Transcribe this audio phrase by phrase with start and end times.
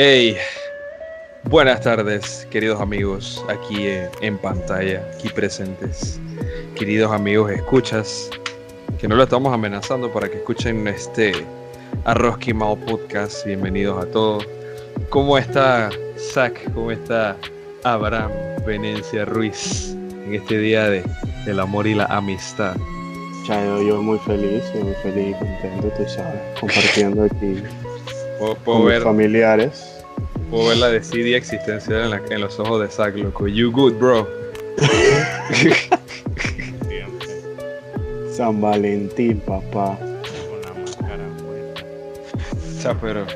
[0.00, 0.36] Hey,
[1.42, 3.88] buenas tardes, queridos amigos, aquí
[4.20, 6.20] en pantalla, aquí presentes.
[6.76, 8.30] Queridos amigos, escuchas,
[9.00, 11.32] que no lo estamos amenazando para que escuchen este
[12.04, 13.44] Arroz Quimao Podcast.
[13.44, 14.46] Bienvenidos a todos.
[15.10, 16.54] ¿Cómo está Zach?
[16.74, 17.36] ¿Cómo está
[17.82, 18.30] Abraham
[18.64, 19.96] Venencia Ruiz
[20.26, 21.02] en este día de,
[21.44, 22.76] del amor y la amistad?
[23.48, 27.64] Chayo, yo muy feliz, muy feliz y contento, tú sabes, compartiendo aquí
[28.38, 30.02] Puedo, ver, familiares.
[30.50, 33.46] puedo ver la desidia existencial en, la- en los ojos de Zach, loco.
[33.48, 34.28] You good, bro.
[38.32, 39.98] San Valentín, papá.
[39.98, 41.24] con la máscara.
[42.82, 43.26] Cha, pero.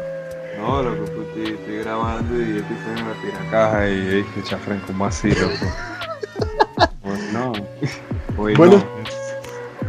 [0.58, 5.06] No, loco, pues, estoy, estoy grabando y estoy en la tiracaja y dije, chafren, ¿cómo
[5.06, 5.66] así, loco?
[7.02, 7.52] pues no.
[8.38, 8.76] Hoy Bueno.
[8.76, 8.84] no.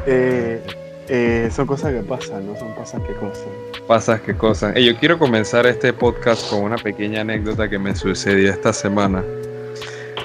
[0.07, 0.61] Eh,
[1.09, 2.57] eh, son cosas que pasan, ¿no?
[2.57, 3.47] Son cosas que cosas.
[3.87, 4.75] Pasas qué cosas.
[4.75, 9.23] Yo quiero comenzar este podcast con una pequeña anécdota que me sucedió esta semana.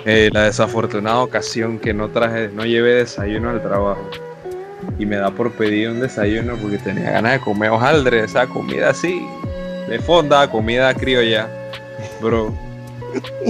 [0.04, 4.08] Eh, la desafortunada ocasión que no traje, no llevé desayuno al trabajo.
[4.98, 8.90] Y me da por pedir un desayuno porque tenía ganas de comer hojaldre, esa comida
[8.90, 9.26] así,
[9.88, 11.48] de fonda, comida criolla,
[12.20, 12.54] bro.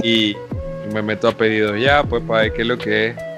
[0.03, 3.28] Y, y me meto a pedidos ya, pues para ver qué es lo que es.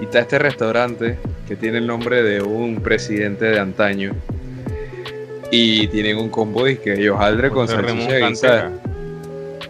[0.00, 1.16] Y está este restaurante
[1.48, 4.12] que tiene el nombre de un presidente de antaño.
[5.50, 8.72] Y tienen un combo de que hojaldre con salchicha guisada.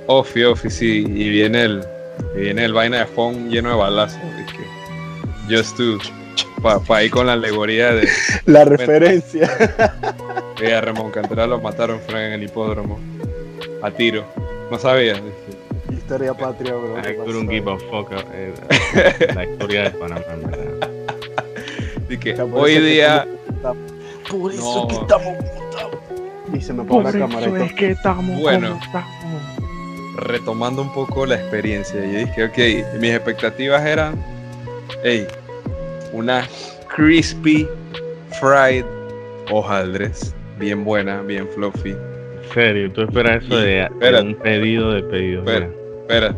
[0.07, 1.05] Ofi, ofi, sí.
[1.07, 1.85] Y viene el,
[2.37, 4.19] y viene el vaina de phone lleno de balazos.
[4.47, 5.99] es que Just to.
[6.89, 8.09] Para ir con la alegoría de
[8.47, 9.49] La referencia.
[10.57, 12.99] que a Ramón Cantera lo mataron Frank en el hipódromo.
[13.83, 14.25] A tiro.
[14.71, 15.15] No sabía.
[15.15, 15.27] dije,
[16.07, 16.99] Historia patria, bro.
[16.99, 18.13] I ¿qué couldn't give a fuck.
[18.33, 18.55] eh,
[19.35, 20.91] la historia de Panamá, en verdad.
[22.37, 23.27] Sea, por hoy eso es que día.
[24.31, 24.83] Por eso No.
[24.83, 26.57] es que estamos como.
[26.57, 27.47] Y se me apagó la cámara.
[27.49, 27.77] y todo.
[27.77, 28.79] que estamos Bueno.
[28.85, 29.11] estamos.
[30.19, 34.15] retomando un poco la experiencia, yo dije, ok, mis expectativas eran,
[35.03, 35.27] hey,
[36.13, 36.47] una
[36.95, 37.69] crispy
[38.41, 38.85] fried
[39.51, 41.91] hojaldres, bien buena, bien fluffy.
[41.91, 45.41] En serio, tú esperas eso Y- de, de un pedido de pedido.
[45.41, 45.69] Espera.
[46.09, 46.37] Espérate.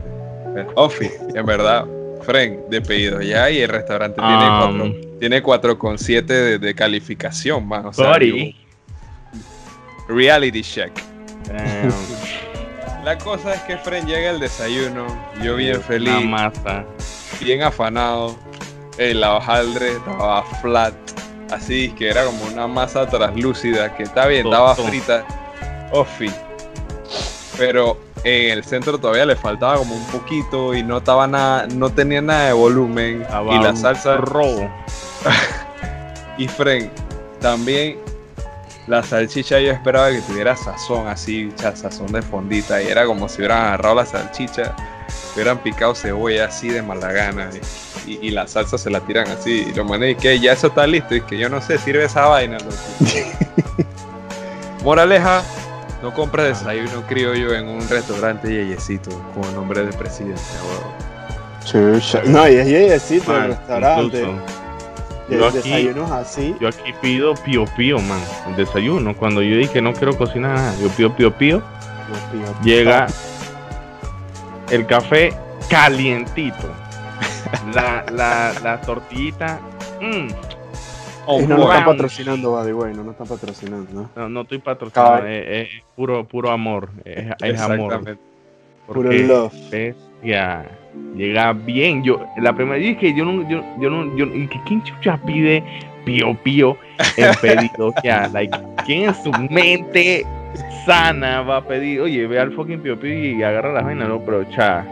[0.75, 1.85] Ofi, en verdad,
[2.23, 7.67] Frank, de pedido ya, y el restaurante tiene Um, 4 tiene 4,7 de, de calificación,
[7.67, 7.87] man.
[7.87, 8.55] O sea, Sorry.
[10.09, 10.93] yo- reality check.
[13.05, 15.07] La cosa es que Frank llega al desayuno,
[15.43, 16.25] yo bien feliz.
[16.25, 16.85] masa.
[17.41, 18.37] bien afanado.
[18.99, 20.93] El la hojaldre estaba flat,
[21.53, 25.25] así que era como una masa translúcida que está bien, estaba frita,
[25.93, 26.29] ofi.
[27.57, 31.91] Pero en el centro todavía le faltaba como un poquito y no estaba nada, no
[31.91, 34.69] tenía nada de volumen y la salsa robo.
[36.39, 36.91] y fren
[37.41, 37.99] también
[38.87, 43.37] la salchicha yo esperaba que tuviera sazón así, sazón de fondita y era como si
[43.39, 44.75] hubieran agarrado la salchicha,
[45.35, 47.51] hubieran picado cebolla así de mala gana
[48.07, 50.53] y, y- y la salsa se la tiran así y lo mané y que ya
[50.53, 52.57] eso está listo y que yo no sé, sirve esa vaina.
[52.59, 52.73] loco.
[54.83, 55.43] Moraleja,
[56.03, 60.41] no compres desayuno criollo en un restaurante yeyecito con el nombre del presidente.
[61.65, 62.23] Chucha.
[62.25, 64.21] No, y es yeyecito el Man, restaurante.
[64.23, 64.43] incluso,
[65.29, 66.57] De- yo aquí- Desayunos así.
[66.61, 68.21] Yo aquí pido pío pío, man.
[68.49, 69.15] El desayuno.
[69.17, 71.63] Cuando yo dije que no quiero cocinar nada, yo pido pío pío.
[72.65, 73.07] Llega
[74.71, 75.35] el café
[75.69, 76.69] calientito.
[77.75, 79.59] La, la, la tortillita.
[81.29, 84.11] Y no nos están patrocinando, the way, no nos están patrocinando, ¿no?
[84.17, 86.89] no, no estoy patrocinando, es, es puro, puro amor.
[87.05, 88.19] Es, es amor.
[88.87, 89.53] Puro love.
[90.25, 90.65] ya
[91.15, 92.03] llega bien.
[92.03, 95.21] Yo, la primera vez que yo no, yo, yo no, yo, y que ¿quién chucha
[95.25, 95.63] pide
[96.05, 96.77] pío pío
[97.17, 97.93] en pedido?
[98.03, 98.57] ya, like,
[98.87, 100.25] ¿quién en su mente
[100.87, 102.01] sana va a pedir?
[102.01, 104.85] Oye, ve al fucking pío pío y agarra la vaina, no, pero cha.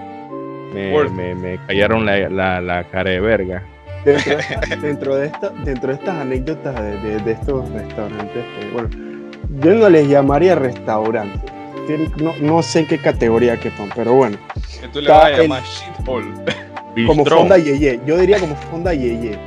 [0.74, 3.62] Me, me, me callaron la, la, la cara de verga.
[4.06, 4.36] Dentro,
[4.80, 8.88] dentro de esta, dentro de estas anécdotas de, de- de estos restaurantes, eh, bueno,
[9.62, 11.50] yo no les llamaría restaurantes.
[11.88, 14.36] Tien- No, no sé en qué categoría quepan, pero bueno,
[14.80, 16.26] Que tú le vas a llamar shithole.
[17.06, 19.38] como Fonda Yeye, yo diría como Fonda Yeye,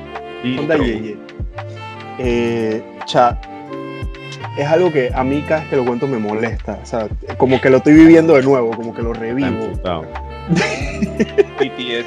[0.57, 0.75] Fonda.
[0.78, 1.18] Yeye.
[2.19, 3.39] Eh, cha,
[4.57, 7.07] es algo que a mí cada vez que lo cuento me molesta, o sea,
[7.38, 9.68] como que lo estoy viviendo de nuevo, como que lo revivo.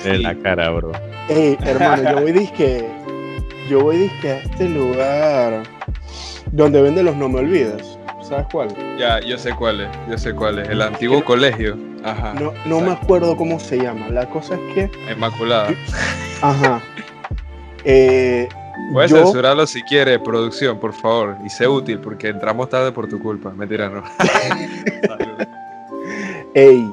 [0.05, 0.93] De la cara, bro.
[1.34, 2.87] Ey, hermano, yo voy disque,
[3.69, 5.62] yo voy disque a este lugar
[6.52, 7.99] donde venden los no me olvides.
[8.29, 8.69] ¿Sabes cuál?
[8.99, 10.69] Ya, yo sé cuál es, yo sé cuál es.
[10.69, 11.76] El antiguo colegio.
[12.05, 12.34] Ajá.
[12.34, 14.08] No, no me acuerdo cómo se llama.
[14.08, 15.70] La cosa es que, Inmaculada.
[16.40, 16.81] ajá.
[17.84, 18.49] Eh,
[18.93, 21.37] Puedes yo- censurarlo si quiere, producción, por favor.
[21.44, 23.50] Y sé útil, porque entramos tarde por tu culpa.
[23.50, 24.02] Mentira, no.
[26.55, 26.87] Ey,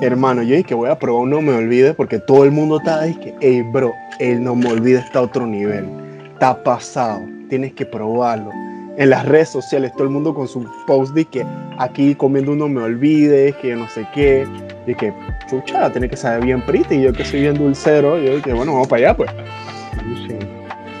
[0.00, 2.78] hermano, yo dije que voy a probar un no me olvide porque todo el mundo
[2.78, 5.86] está ahí que, ey, bro, el no me olvide está a otro nivel.
[6.32, 8.50] Está pasado, tienes que probarlo.
[8.96, 11.44] En las redes sociales, todo el mundo con su post de que
[11.78, 14.46] aquí comiendo un no me olvide, que yo no sé qué.
[14.86, 15.12] Y que,
[15.48, 16.96] chucha, tiene que saber bien pretty.
[16.96, 19.30] Y yo que soy bien dulcero, yo dije, bueno, vamos para allá, pues.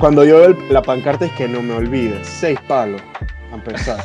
[0.00, 3.00] Cuando yo veo la pancarta es que no me olvide, seis palos,
[3.52, 4.02] a empezar.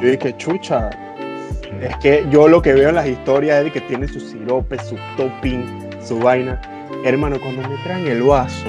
[0.00, 0.90] Yo dije, chucha,
[1.80, 4.96] es que yo lo que veo en las historias es que tiene su sirope, su
[5.16, 5.64] topping,
[6.04, 6.60] su vaina.
[7.04, 8.68] Hermano, cuando me traen el vaso,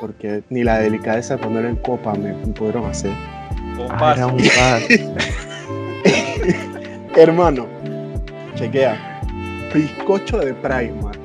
[0.00, 3.12] porque ni la delicadeza de ponerlo en copa me pudieron hacer.
[3.90, 4.86] Ah, era un vaso.
[7.16, 7.66] Hermano,
[8.54, 9.20] chequea.
[9.74, 11.18] Bizcocho de Primark,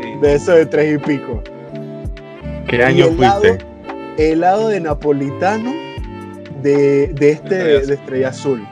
[0.00, 0.08] Sí.
[0.22, 1.42] de eso de tres y pico.
[2.68, 3.66] ¿Qué año helado, fuiste?
[4.16, 5.72] helado de napolitano
[6.62, 8.68] de, de este Estrella de estrella azul.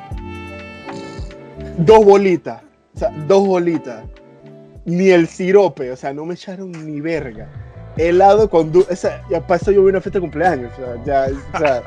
[1.78, 2.62] Dos bolitas.
[2.94, 4.04] O sea, dos bolitas.
[4.84, 7.48] Ni el sirope, o sea, no me echaron ni verga.
[7.96, 8.92] Helado con dulce.
[8.92, 10.72] O sea, ya para eso yo vi una fiesta de cumpleaños.
[10.72, 11.82] O sea, ya, o sea.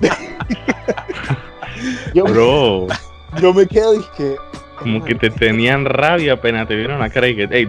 [2.14, 2.86] yo, Bro,
[3.40, 4.36] yo me quedo y que.
[4.78, 7.68] como que te tenían rabia apenas te vieron la cara y que, hey,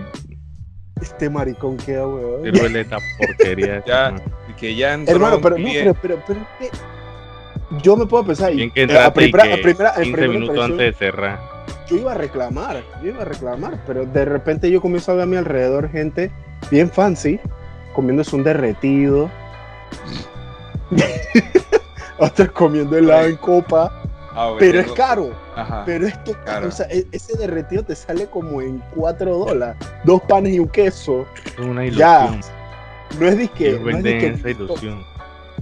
[1.02, 2.44] Este maricón queda, weón.
[2.44, 3.84] te duele esta porquería.
[3.86, 4.16] Ya.
[4.50, 6.40] Y que ya entró Hermano, pero no, pero, pero, pero
[7.82, 10.12] yo me puedo pensar Bien que eh, a primera, y a que primera, en 15
[10.18, 11.40] primera minutos antes de cerrar.
[11.88, 15.24] yo iba a reclamar, yo iba a reclamar, pero de repente yo comienzo a ver
[15.24, 16.32] a mi alrededor gente
[16.72, 17.40] bien fancy,
[17.94, 19.30] comiéndose un derretido,
[22.18, 23.92] otros comiendo helado en copa,
[24.32, 25.84] Ah, pero es caro, Ajá.
[25.86, 26.68] pero es que Claro.
[26.68, 29.76] o sea, e- ese derretido te sale como en 4 dólares,
[30.06, 32.42] dos panes y un queso, Es una Ya, ilusión.
[33.20, 35.04] no es disque, no es disque esa ilusión.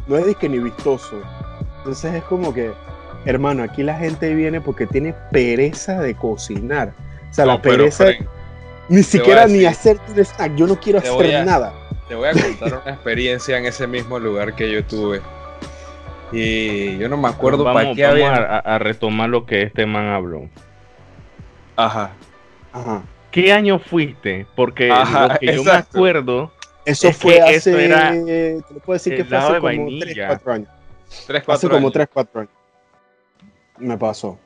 [0.06, 1.22] no es disque ni vistoso.
[1.88, 2.74] Entonces es como que,
[3.24, 6.92] hermano, aquí la gente viene porque tiene pereza de cocinar.
[7.32, 8.28] O sea, la pero, pereza Fren,
[8.90, 10.54] ni siquiera ni hacer un snack.
[10.56, 11.74] Yo no quiero hacer a- nada.
[12.10, 15.22] Te voy a contar una experiencia en ese mismo lugar que yo tuve.
[16.34, 18.58] Y yo no me acuerdo vamos, para qué vamos había.
[18.58, 20.50] a, retomar lo que este man habló.
[21.78, 22.12] Ajá.
[22.74, 23.02] Ajá.
[23.32, 24.46] ¿Qué año fuiste?
[24.58, 26.52] Porque Ajá, lo que yo me acuerdo,
[26.84, 27.56] Eso Es fue que hace.
[27.56, 30.06] eso era te lo puedo decir que fue hace como vainilla.
[30.06, 30.70] 3, 4 años.
[31.28, 31.94] Tres, Hace cuatro como años.
[31.94, 32.54] 3, 4 años.
[33.80, 34.40] Me pasó.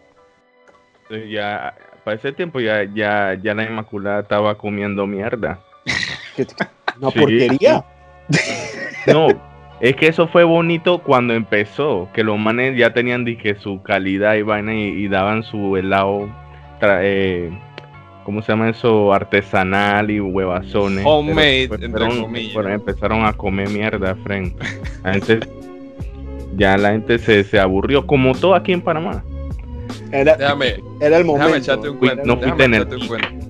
[1.30, 1.74] ya
[2.04, 5.60] para ese tiempo ya, ya, ya la Inmaculada estaba comiendo mierda.
[6.36, 6.48] ¿Qué-
[7.00, 7.19] Una Sí.
[7.19, 7.86] porquería.
[9.08, 9.28] No,
[9.80, 14.36] es que eso fue bonito cuando empezó, que los manes ya tenían dije, su calidad
[14.36, 16.30] y vaina y, y daban su helado,
[16.80, 17.52] tra- eh,
[18.24, 19.12] ¿cómo se llama eso?
[19.14, 21.04] Artesanal y huevazones.
[21.06, 22.54] Homemade, Pero entre fueron- comillas.
[22.54, 24.54] fueron- empezaron a comer mierda, friend.
[25.04, 25.40] Gente-
[26.57, 29.24] ya la gente se, se aburrió, como todo aquí en Panamá.
[30.12, 31.45] Era, Déjame, era el momento.
[31.48, 32.25] déjame echarte un Fui- cuento.
[32.25, 33.09] no déjame fuiste en el echarte un pic.
[33.09, 33.45] cuento.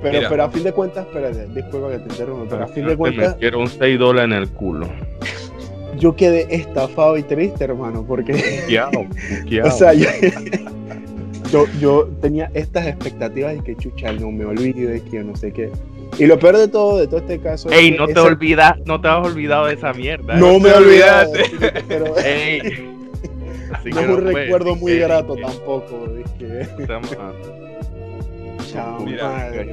[0.00, 0.28] Pero, Mira.
[0.28, 3.32] pero a fin de cuentas, espérate, disculpa que te interrumpa, pero a fin de cuentas,
[3.34, 4.88] metieron 6 dólares en el culo.
[5.98, 9.04] yo quedé estafado y triste, hermano, porque, Buqueado,
[9.42, 9.68] buqueado.
[9.68, 10.06] o sea, yo,
[11.52, 15.52] yo, yo tenía estas expectativas de que chucha, no me olvide, que yo no sé
[15.52, 15.70] qué.
[16.18, 18.74] Y lo peor de todo, de todo este caso, es Ey, que no te olvidas,
[18.84, 20.34] no te has olvidado de esa mierda.
[20.36, 21.44] no no me olvidaste.
[21.86, 22.60] pero Ey.
[23.72, 26.06] Así no que es un recuerdo muy que- grato que- tampoco,
[26.40, 27.10] dije, estamos-
[28.72, 29.64] chao, Mira, madre,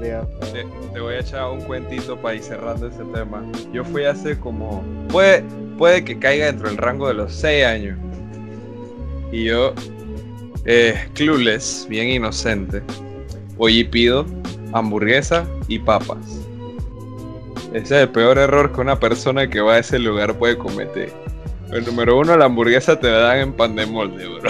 [0.53, 3.43] Te, te voy a echar un cuentito para ir cerrando ese tema.
[3.73, 4.83] Yo fui hace como.
[5.09, 5.43] Puede,
[5.77, 7.97] puede que caiga dentro del rango de los 6 años.
[9.31, 9.73] Y yo,
[10.65, 12.81] eh, clueless, bien inocente,
[13.57, 14.25] voy y pido
[14.75, 16.41] hamburguesa y papas.
[17.73, 21.11] Ese es el peor error que una persona que va a ese lugar puede cometer.
[21.71, 24.49] El número uno, la hamburguesa te la dan en pan de molde, bro.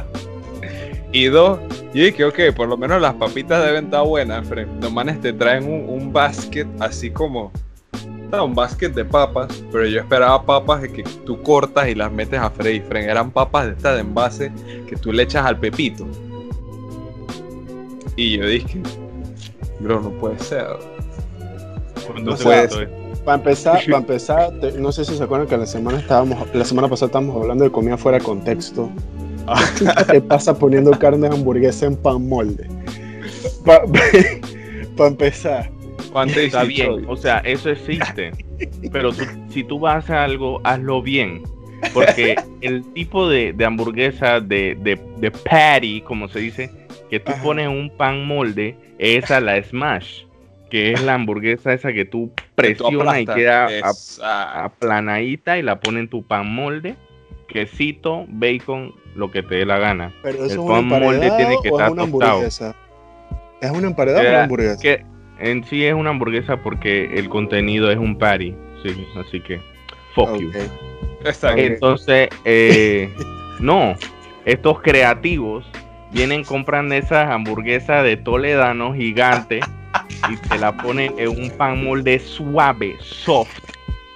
[1.12, 1.60] y dos,
[1.94, 4.66] yo dije, ok, por lo menos las papitas deben estar buenas, Fred.
[4.80, 7.52] Los manes te traen un, un basket así como.
[8.32, 12.50] Un basket de papas, pero yo esperaba papas que tú cortas y las metes a
[12.50, 12.82] freír.
[12.82, 13.08] Fred.
[13.08, 14.50] Eran papas de estas de envase
[14.88, 16.04] que tú le echas al pepito.
[18.16, 18.82] Y yo dije,
[19.80, 20.66] bro, no puede ser.
[22.06, 22.78] ¿Cuándo No puede esto?
[23.24, 26.64] Para empezar, para empezar, te- no sé si se acuerdan que la semana estábamos, la
[26.64, 28.90] semana pasada estábamos hablando de comida fuera de contexto.
[29.78, 32.66] ¿Qué te pasa poniendo carne de hamburguesa en pan molde?
[33.64, 33.82] Para
[35.08, 35.70] empezar,
[36.12, 37.04] ¿Cuánto Está bien, hoy?
[37.08, 38.30] o sea, eso existe.
[38.92, 41.42] Pero tú- si tú vas a hacer algo, hazlo bien.
[41.92, 46.70] Porque el tipo de, de hamburguesa, de, de, de patty, como se dice,
[47.10, 47.42] que tú Ajá.
[47.42, 50.22] pones en un pan molde, esa la smash.
[50.70, 53.68] Que es la hamburguesa esa que tú presionas y queda
[54.64, 56.96] aplanadita y la pones en tu pan molde.
[57.48, 60.12] Quesito, bacon, lo que te dé la gana.
[60.22, 62.30] pero El eso es pan una molde tiene que o es estar una tostado.
[62.32, 62.76] hamburguesa.
[63.60, 64.82] ¿Es una emparedada o una hamburguesa?
[64.82, 65.04] Que
[65.38, 68.54] en sí es una hamburguesa porque el contenido es un patty.
[68.82, 69.60] Sí, así que.
[70.14, 70.48] Fuck you.
[70.48, 71.26] Ok.
[71.26, 71.74] Está bien.
[71.74, 73.14] Entonces, eh,
[73.60, 73.94] no,
[74.44, 75.64] estos creativos
[76.14, 79.64] vienen, compran esas hamburguesas de toledano gigantes
[80.30, 83.58] y te la ponen en un pan molde suave, soft.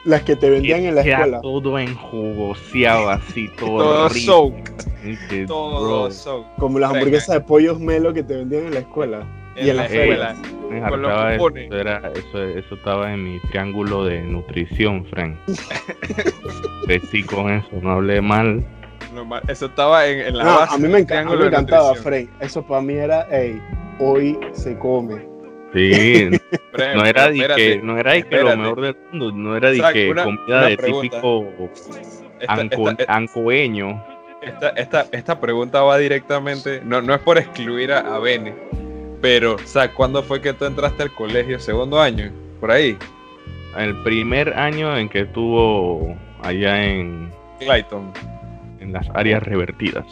[0.04, 1.40] Las que te vendían en la queda escuela.
[1.42, 4.32] todo enjugoseado así, todo, Todo rico.
[4.32, 5.28] soak.
[5.28, 6.46] Que, Todo soak.
[6.56, 7.00] Como las Venga.
[7.00, 9.26] hamburguesas de pollos melo que te vendían en la escuela.
[9.56, 10.36] y en la escuela.
[10.88, 15.36] con los eso, eso era, eso, eso estaba en mi triángulo de nutrición, Frank.
[16.86, 18.64] Crecí con eso, no hablé mal.
[19.18, 19.42] Normal.
[19.48, 20.74] Eso estaba en, en la No, base.
[20.74, 21.94] a mí me, enca- a mí me encantaba.
[21.94, 22.28] Frey.
[22.40, 23.60] Eso para mí era, hey,
[23.98, 25.26] hoy se come.
[25.74, 26.30] Sí,
[26.94, 29.82] no era de que, no era de que lo mejor del mundo, no era de
[29.92, 31.48] que una- comida una de típico
[32.40, 34.04] esta- anco- esta- ancoeño.
[34.40, 38.54] Esta, esta, esta pregunta va directamente, no, no es por excluir a, a Bene,
[39.20, 41.58] pero, o sea, ¿cuándo fue que tú entraste al colegio?
[41.58, 42.30] ¿Segundo año?
[42.60, 42.96] ¿Por ahí?
[43.76, 48.12] El primer año en que estuvo allá en, Clayton,
[48.88, 50.04] en las áreas revertidas.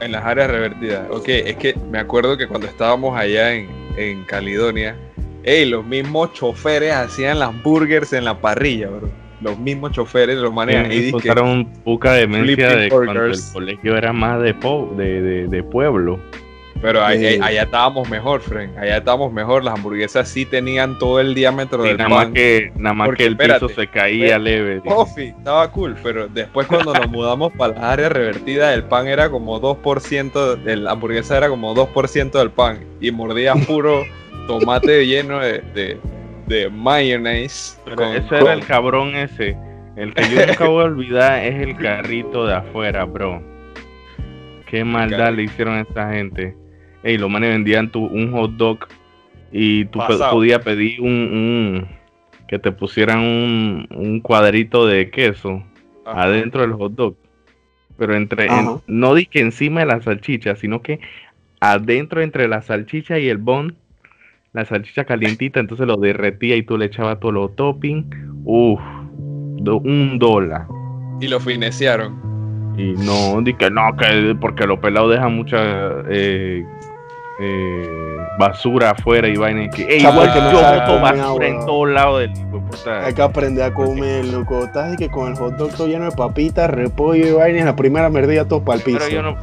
[0.00, 1.06] en las áreas revertidas.
[1.10, 4.96] Ok, es que me acuerdo que cuando estábamos allá en, en Caledonia,
[5.42, 9.10] ey, los mismos choferes hacían las burgers en la parrilla, bro.
[9.42, 10.92] Los mismos choferes los manejan.
[10.92, 15.62] Y encontraron poca demencia de cuando el colegio era más de, po- de, de, de
[15.62, 16.20] pueblo.
[16.82, 18.70] Pero ahí- ahí- allá estábamos mejor, Frank.
[18.78, 19.64] Allá estábamos mejor.
[19.64, 22.34] Las hamburguesas sí tenían todo el diámetro del nada más pan.
[22.34, 24.80] que, nada más Porque, que el espérate, piso se caía leve.
[24.84, 29.28] Coffee, estaba cool, pero después cuando nos mudamos para las áreas revertidas, el pan era
[29.30, 34.04] como 2%, de la hamburguesa era como 2% del pan y mordías puro
[34.46, 35.98] tomate lleno de, de,
[36.46, 37.78] de mayonnaise.
[37.84, 39.56] Pero con- ese era el cabrón ese.
[39.96, 43.42] El que yo nunca voy a olvidar es el carrito de afuera, bro.
[44.66, 46.56] Qué maldad le hicieron a esta gente.
[47.02, 48.78] Ey, los manes vendían tu, un hot dog
[49.52, 50.32] y tú Pasado.
[50.32, 51.86] podías pedir un, un-
[52.48, 55.62] que te pusieran un, un cuadrito de queso
[56.04, 56.22] Ajá.
[56.24, 57.14] adentro del hot dog.
[57.96, 61.00] Pero entre, en- no di que encima de la salchicha, sino que
[61.60, 63.76] adentro entre la salchicha y el bun,
[64.52, 68.06] la salchicha calientita, entonces lo derretía y tú le echabas todos los toppings.
[68.44, 68.80] Uf,
[69.58, 70.66] do- un dólar.
[71.20, 72.18] Y lo fineciaron.
[72.76, 76.64] Y no, di que no, que porque los pelados dejan mucha eh,
[77.40, 77.88] eh,
[78.38, 79.64] basura afuera y vaina.
[79.64, 83.06] y Que, el que no yo boto basura en todos lados del puta.
[83.06, 84.64] Hay que aprender a comer, loco.
[84.64, 87.66] Estás de que con el hot dog todo lleno de papitas, repollo y vaina, en
[87.66, 88.98] la primera merdilla todo para el piso.
[88.98, 89.36] Pero yo no,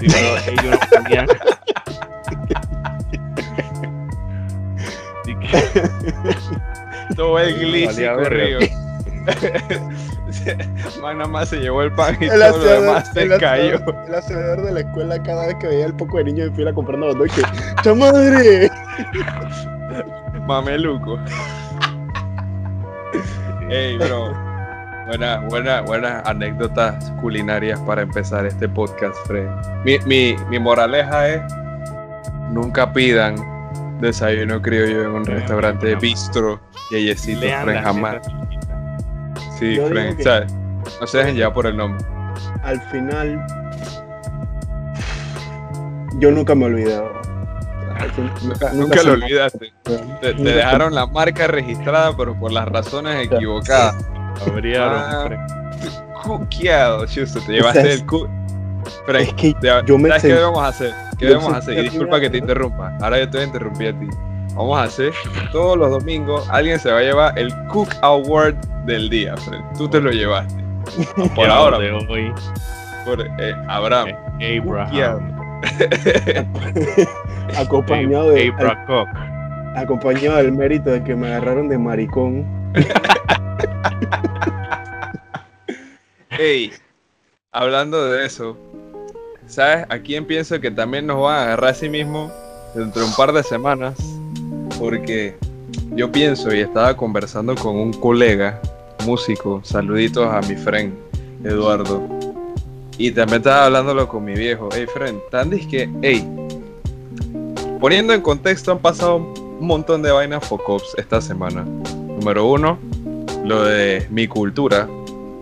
[0.00, 0.78] sí, pero ellos
[1.26, 1.34] no
[7.16, 8.60] Todo el glitch corrido.
[11.02, 13.76] Man, nada más se llevó el pan y El todo lo demás se el cayó.
[13.76, 16.54] hacedor- el hacedor de la escuela cada vez que veía el poco de niños en
[16.54, 17.42] fila comprando dog, que
[17.82, 18.70] ¡chamadre!
[20.46, 21.18] Mameluco.
[23.70, 24.32] Ey, bro.
[25.06, 29.46] Buena, buena, buenas anécdotas culinarias para empezar este podcast, Fred.
[29.84, 31.42] Mi, mi, mi moraleja es:
[32.50, 33.36] nunca pidan
[34.00, 36.60] desayuno criollo en un restaurante la bistro,
[36.90, 38.16] Lean Fred, jamás.
[39.58, 40.02] Sí, Yo Fred.
[40.04, 40.46] digo que- o sea,
[41.00, 42.04] no se dejen llevar por el nombre.
[42.62, 43.44] Al final,
[46.18, 46.96] yo nunca me olvidé.
[46.98, 47.22] bro.
[48.42, 49.72] Nunca, nunca lo me- olvidaste.
[49.82, 53.96] Te, te Nunca se- dejaron la marca registrada, pero por las razones equivocadas.
[54.46, 55.28] Abrieron, Ah.
[56.22, 58.26] Cuqueado, chusto, te llevaste el cu.
[59.06, 59.54] Fred, Es que
[59.86, 60.92] yo me ¿Sabes qué debemos hacer?
[61.18, 61.78] ¿Qué yo debemos hacer?
[61.78, 62.96] Y disculpa que te interrumpa.
[63.00, 64.08] Ahora yo te voy a interrumpir a ti.
[64.54, 65.12] Vamos a hacer
[65.50, 66.48] todos los domingos.
[66.48, 68.54] Alguien se va a llevar el Cook Award
[68.86, 69.58] del día, Fred.
[69.76, 70.62] Tú te lo llevaste.
[71.34, 72.32] Por ahora, de hoy.
[73.04, 74.14] por eh, Abraham.
[74.62, 75.34] Abraham.
[77.58, 79.08] acompañado, de, Abraham Cook.
[79.76, 82.46] acompañado del mérito de que me agarraron de maricón.
[86.38, 86.72] Ey,
[87.50, 88.56] hablando de eso,
[89.46, 89.86] ¿sabes?
[89.88, 92.30] ¿A quién pienso que también nos van a agarrar a sí mismo
[92.74, 93.96] dentro de un par de semanas?
[94.78, 95.36] Porque
[95.94, 98.60] yo pienso y estaba conversando con un colega,
[99.04, 100.92] músico, saluditos a mi friend
[101.44, 102.02] Eduardo.
[102.96, 104.68] Y también estaba hablándolo con mi viejo.
[104.72, 106.28] Hey, friend, tan que, hey,
[107.80, 111.64] poniendo en contexto, han pasado un montón de vainas focops esta semana.
[111.64, 112.78] Número uno,
[113.44, 114.88] lo de mi cultura,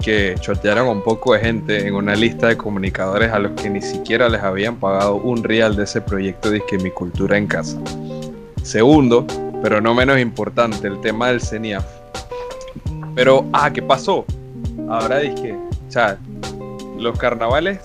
[0.03, 3.81] que chotearon un poco de gente en una lista de comunicadores a los que ni
[3.81, 7.79] siquiera les habían pagado un real de ese proyecto de Mi Cultura en Casa.
[8.63, 9.27] Segundo,
[9.63, 11.85] pero no menos importante, el tema del CENIAF.
[13.15, 14.25] Pero, ah, ¿qué pasó?
[14.89, 16.19] Ahora dije, o sea,
[16.99, 17.81] los carnavales,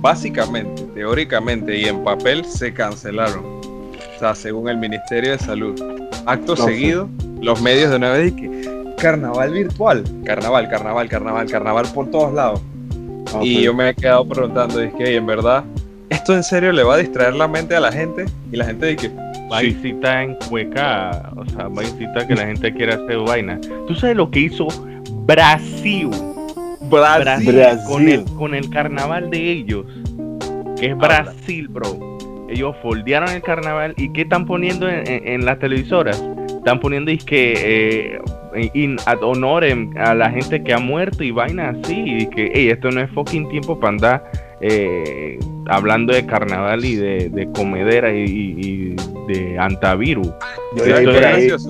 [0.00, 3.44] básicamente, teóricamente y en papel, se cancelaron.
[3.44, 5.80] O sea, según el Ministerio de Salud.
[6.26, 7.08] Acto No seguido,
[7.42, 12.62] los medios de una vez que carnaval virtual, carnaval, carnaval, carnaval, carnaval por todos lados.
[13.34, 15.64] Ah, Y yo me he quedado preguntando, es que en verdad,
[16.08, 18.24] ¿esto en serio le va a distraer la mente a la gente?
[18.50, 19.12] Y la gente dice
[19.44, 23.60] que, Vaincita en cueca, o sea, vaincita que la gente quiere hacer vaina.
[23.86, 24.66] ¿Tú sabes lo que hizo
[25.26, 26.10] Brasil?
[26.90, 27.84] Brasil, Brasil.
[27.88, 29.86] Con, el, con el carnaval de ellos,
[30.78, 31.22] que es Habla.
[31.22, 32.18] Brasil, bro.
[32.50, 36.22] Ellos foldearon el carnaval y ¿qué están poniendo en, en- en las televisoras?
[36.48, 38.18] Están poniendo es que
[38.54, 42.04] eh, in ad honorem a la gente que ha muerto y vaina así.
[42.06, 44.24] Y que "Ey, esto no es fucking tiempo para andar
[44.60, 50.26] eh, hablando de carnaval y de, de comedera y- y de antivirus.
[50.76, 51.66] Yo ¿sabes leí qué por es?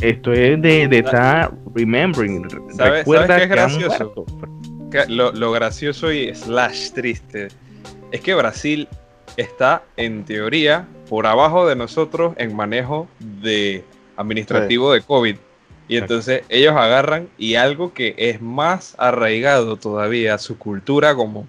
[0.00, 2.48] Esto es de, de estar remembering.
[2.76, 4.26] ¿Sabes- Recuerda sabes qué es que gracioso?
[4.90, 7.48] Que Lo, lo gracioso y slash triste
[8.12, 8.88] es que Brasil
[9.36, 13.84] está en teoría por abajo de nosotros en manejo de
[14.16, 15.36] administrativo de COVID.
[15.88, 21.46] Y entonces ellos agarran y algo que es más arraigado todavía a su cultura como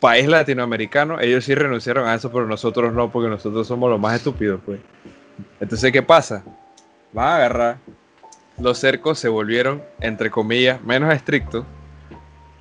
[0.00, 4.16] país latinoamericano, ellos sí renunciaron a eso, pero nosotros no, porque nosotros somos los más
[4.16, 4.80] estúpidos, pues.
[5.60, 6.44] Entonces, ¿qué pasa?
[7.12, 7.78] Van a agarrar,
[8.58, 11.64] los cercos se volvieron, entre comillas, menos estrictos.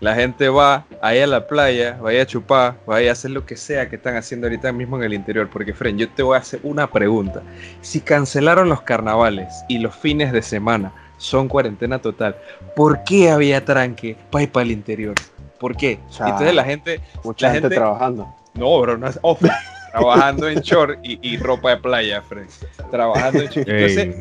[0.01, 3.55] La gente va ahí a la playa, vaya a chupar, vaya a hacer lo que
[3.55, 5.49] sea que están haciendo ahorita mismo en el interior.
[5.49, 7.41] Porque, Fren, yo te voy a hacer una pregunta.
[7.81, 12.35] Si cancelaron los carnavales y los fines de semana son cuarentena total,
[12.75, 15.15] ¿por qué había tranque para ir para el interior?
[15.59, 15.99] ¿Por qué?
[16.19, 18.33] Entonces la gente, Mucha la gente, gente- trabajando.
[18.53, 19.41] no, bro, no es off.
[19.91, 22.45] trabajando en short y, y ropa de playa, Fred.
[22.91, 23.67] Trabajando en short.
[23.69, 24.15] Entonces,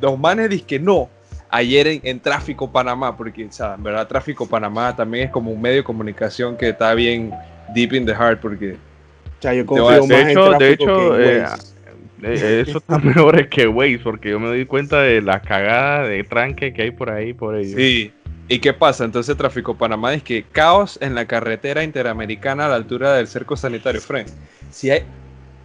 [0.00, 1.08] los manes dicen que no.
[1.52, 5.50] Ayer en, en Tráfico Panamá, porque, o sea, en verdad, Tráfico Panamá también es como
[5.50, 7.32] un medio de comunicación que está bien
[7.74, 10.86] deep in the heart, porque O sea, yo confío de más hecho- en de hecho,
[10.86, 11.44] que eh,
[12.22, 16.22] eh, eso está mejor que Waze, porque yo me doy cuenta de la cagada de
[16.22, 17.74] tranque que hay por ahí, por ellos.
[17.76, 18.12] sí.
[18.52, 19.04] ¿Y qué pasa?
[19.04, 23.56] Entonces, Tráfico Panamá es que caos en la carretera interamericana a la altura del cerco
[23.56, 24.26] sanitario, Fred.
[24.72, 25.04] Si hay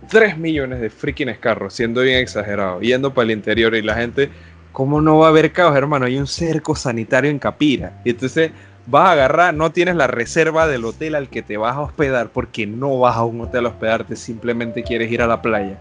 [0.08, 4.30] 3 millones de freaking carros, siendo bien exagerado, yendo para el interior y la gente,
[4.71, 6.06] ¿cómo no va a haber caos, hermano?
[6.06, 8.00] Hay un cerco sanitario en Capira.
[8.06, 8.52] Y entonces
[8.86, 12.30] vas a agarrar, no tienes la reserva del hotel al que te vas a hospedar
[12.30, 15.80] porque no vas a un hotel a hospedarte, simplemente quieres ir a la playa.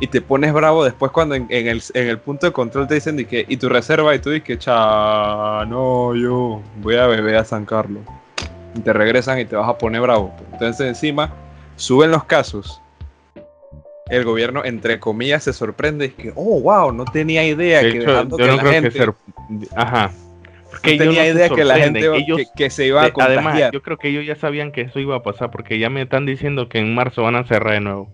[0.00, 2.94] Y te pones bravo después cuando en, en el, en el punto de control te
[2.94, 7.36] dicen que, y tu reserva, y tú dices que, cha, no, yo voy a beber
[7.36, 8.02] a San Carlos.
[8.74, 10.34] Y te regresan y te vas a poner bravo.
[10.52, 11.32] Entonces encima
[11.76, 12.80] suben los casos.
[14.10, 16.06] El gobierno, entre comillas, se sorprende.
[16.06, 18.62] Es que, oh, wow, no tenía idea De que hecho, dejando yo que no la
[18.62, 19.14] creo gente, que ser.
[19.76, 20.10] Ajá.
[20.70, 23.12] Porque no tenía no idea que la gente ellos, que, que se iba a de-
[23.16, 23.72] además, contagiar.
[23.72, 26.26] yo creo que ellos ya sabían que eso iba a pasar, porque ya me están
[26.26, 28.08] diciendo que en marzo van a cerrar de nuevo.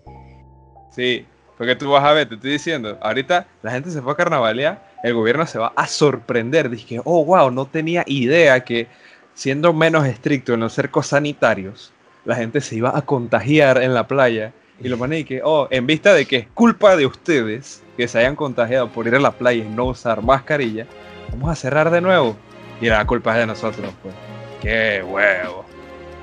[0.93, 1.25] Sí,
[1.61, 4.83] porque tú vas a ver, te estoy diciendo, ahorita la gente se fue a carnavalear,
[5.03, 6.71] el gobierno se va a sorprender.
[6.71, 8.87] Dije, oh, wow, no tenía idea que
[9.35, 11.93] siendo menos estricto en los cercos sanitarios,
[12.25, 14.55] la gente se iba a contagiar en la playa.
[14.83, 18.21] Y lo mané que, oh, en vista de que es culpa de ustedes que se
[18.21, 20.87] hayan contagiado por ir a la playa y no usar mascarilla,
[21.31, 22.39] vamos a cerrar de nuevo.
[22.81, 24.15] Y la culpa es de nosotros, pues.
[24.63, 25.67] Qué huevo.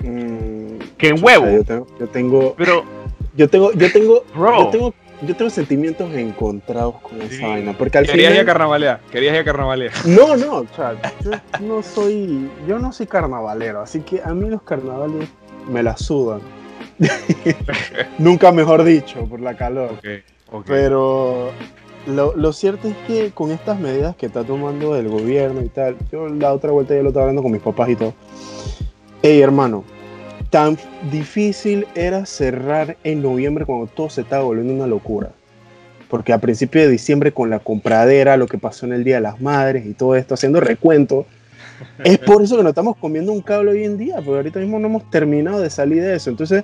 [0.01, 1.45] Mm, ¡Qué huevo!
[1.45, 2.83] yo tengo, yo tengo, Pero,
[3.35, 4.63] yo tengo, yo tengo, Bro.
[4.63, 7.41] yo tengo, yo tengo sentimientos encontrados con esa Sí.
[7.43, 9.91] vaina, porque al Querías ir a final, carnavalear, querías ir a carnavalear.
[10.05, 11.31] no, no, o sea, yo
[11.65, 15.27] no soy, yo no soy carnavalero, así que a mí los carnavales
[15.69, 16.41] me la sudan.
[18.17, 19.91] Nunca mejor dicho, por la calor.
[19.97, 20.07] Ok,
[20.51, 20.65] ok.
[20.67, 21.51] Pero
[22.07, 25.95] lo, lo cierto es que con estas medidas que está tomando el gobierno y tal,
[26.11, 28.13] yo la otra vuelta ya lo estaba hablando con mis papás y todo.
[29.21, 29.83] Hey, hermano,
[30.49, 30.77] tan
[31.11, 35.31] difícil era cerrar en noviembre cuando todo se estaba volviendo una locura.
[36.09, 39.21] Porque a principios de diciembre con la compradera, lo que pasó en el Día de
[39.21, 41.25] las Madres y todo esto, haciendo recuento,
[42.03, 44.79] es por eso que nos estamos comiendo un cable hoy en día, porque ahorita mismo
[44.79, 46.29] no hemos terminado de salir de eso.
[46.29, 46.63] Entonces,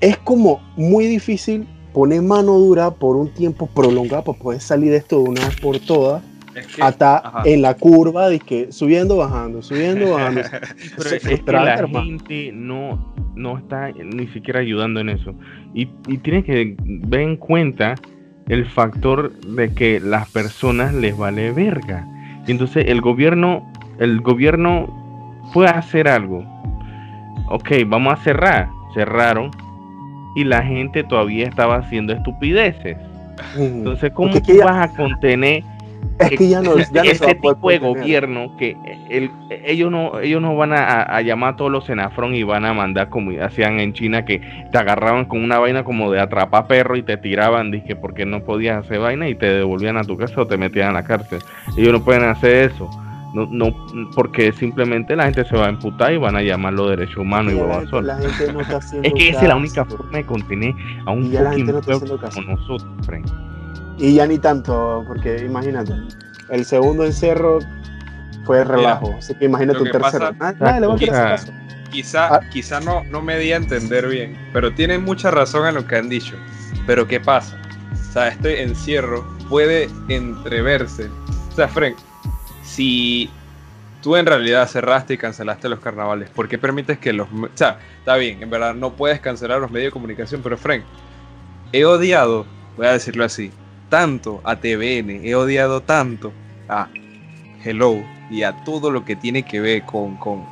[0.00, 4.98] es como muy difícil poner mano dura por un tiempo prolongado para poder salir de
[4.98, 6.22] esto de una vez por todas,
[6.54, 7.42] Es que- hasta ajá.
[7.44, 10.42] en la curva de que subiendo, bajando, subiendo, bajando.
[10.96, 12.04] pero Se es que frustrante, la hermano.
[12.04, 15.34] gente no, no está ni siquiera ayudando en eso.
[15.74, 17.94] Y, y tiene que ver en cuenta
[18.48, 22.06] el factor de que las personas les vale verga.
[22.46, 26.44] Y entonces el gobierno, el gobierno puede hacer algo.
[27.50, 28.68] Ok, vamos a cerrar.
[28.94, 29.50] Cerraron.
[30.36, 32.96] Y la gente todavía estaba haciendo estupideces.
[33.56, 35.62] Entonces, ¿cómo tú vas a contener
[36.18, 38.76] Es que ya no, ya no se va ese a poder tipo de gobierno que
[39.10, 39.30] el-
[39.64, 42.72] ellos no ellos no van a, a llamar a todos los senafrón y van a
[42.72, 44.40] mandar como hacían en China que
[44.70, 48.44] te agarraban con una vaina como de atrapar perro y te tiraban dije porque no
[48.44, 51.40] podías hacer vaina y te devolvían a tu casa o te metían a la cárcel.
[51.76, 52.88] Ellos no pueden hacer eso.
[53.34, 53.74] No, no
[54.14, 57.56] porque simplemente la gente se va a emputar y van a llamarlo derecho humano y
[57.56, 58.06] la, huevazón.
[58.06, 61.10] la gente no está haciendo es que esa es la única forma de contener a
[61.10, 63.26] un Y gente no como nosotros Frank.
[63.98, 65.92] Y ya ni tanto, porque imagínate,
[66.50, 67.60] el segundo encierro
[68.44, 69.14] fue relajo.
[69.18, 70.02] Así que imagínate un tercero.
[70.02, 71.52] pasa- Nadie, nadie le va a querer hacer Exacto.
[71.52, 71.90] caso.
[71.90, 72.40] Quizá, Ah.
[72.52, 75.96] quizá no, no me di a entender bien, pero tienen mucha razón en lo que
[75.96, 76.34] han dicho.
[76.86, 77.56] Pero ¿qué pasa?
[77.92, 81.08] O sea, este encierro puede entreverse.
[81.50, 81.94] O sea, Frank,
[82.64, 83.30] si
[84.02, 87.28] tú en realidad cerraste y cancelaste los carnavales, ¿por qué permites que los...
[87.28, 90.82] O sea, está bien, en verdad no puedes cancelar los medios de comunicación, pero Frank,
[91.72, 92.44] he odiado,
[92.76, 93.52] voy a decirlo así,
[93.94, 96.32] tanto a TVN, he odiado tanto
[96.68, 96.88] a
[97.64, 100.44] Hello y a todo lo que tiene que ver con, con,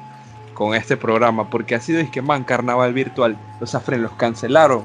[0.55, 4.85] con este programa, porque ha sido es que man, carnaval virtual, los afren los cancelaron.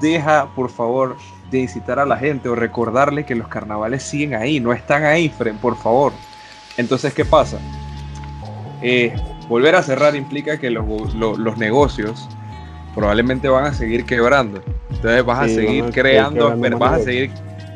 [0.00, 1.18] Deja, por favor,
[1.50, 5.28] de incitar a la gente o recordarle que los carnavales siguen ahí, no están ahí,
[5.28, 6.14] Fren, por favor.
[6.78, 7.58] Entonces, ¿qué pasa?
[8.80, 9.14] Eh,
[9.46, 12.30] volver a cerrar implica que los, los negocios
[12.94, 14.62] probablemente van a seguir quebrando.
[14.88, 17.30] Entonces vas a seguir creando, vas a seguir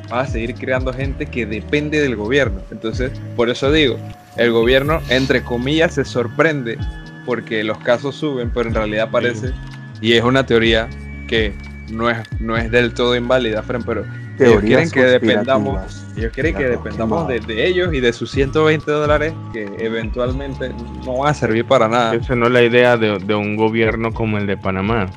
[0.09, 2.61] vas a seguir creando gente que depende del gobierno.
[2.71, 3.99] Entonces, por eso digo,
[4.37, 6.79] el gobierno, entre comillas, se sorprende
[7.27, 9.53] porque los casos suben, pero en realidad parece,
[10.01, 10.89] y es una teoría
[11.27, 11.53] que
[11.91, 14.05] no es, no es del todo inválida, Fren, pero
[14.39, 19.35] ellos quieren que dependamos, ellos quieren que dependamos de, ellos y de sus 120 dólares
[19.53, 20.71] que eventualmente
[21.05, 22.15] no van a servir para nada.
[22.15, 25.11] Esa no es la idea de, de un gobierno como el de Panamá.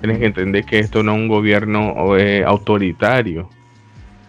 [0.00, 3.48] Tienes que entender que esto no es un gobierno eh, autoritario.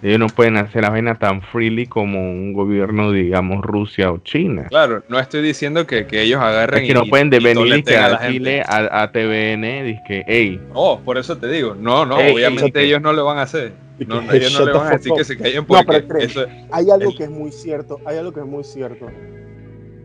[0.05, 4.67] Ellos no pueden hacer la vaina tan freely como un gobierno, digamos, Rusia o China.
[4.69, 7.73] Claro, no estoy diciendo que, que ellos agarren Es que no y- pueden y venir
[7.77, 8.61] y que a gente.
[8.61, 12.85] a, a TVN, dizque, hey, Oh, por eso te digo, no, no, Ey, obviamente ey,
[12.89, 13.73] ellos no lo van a hacer.
[13.97, 16.45] Y No, ellos no le van a decir que se callen No, porque pero eso
[16.71, 19.07] Hay algo El- que es muy cierto, hay algo que es muy cierto.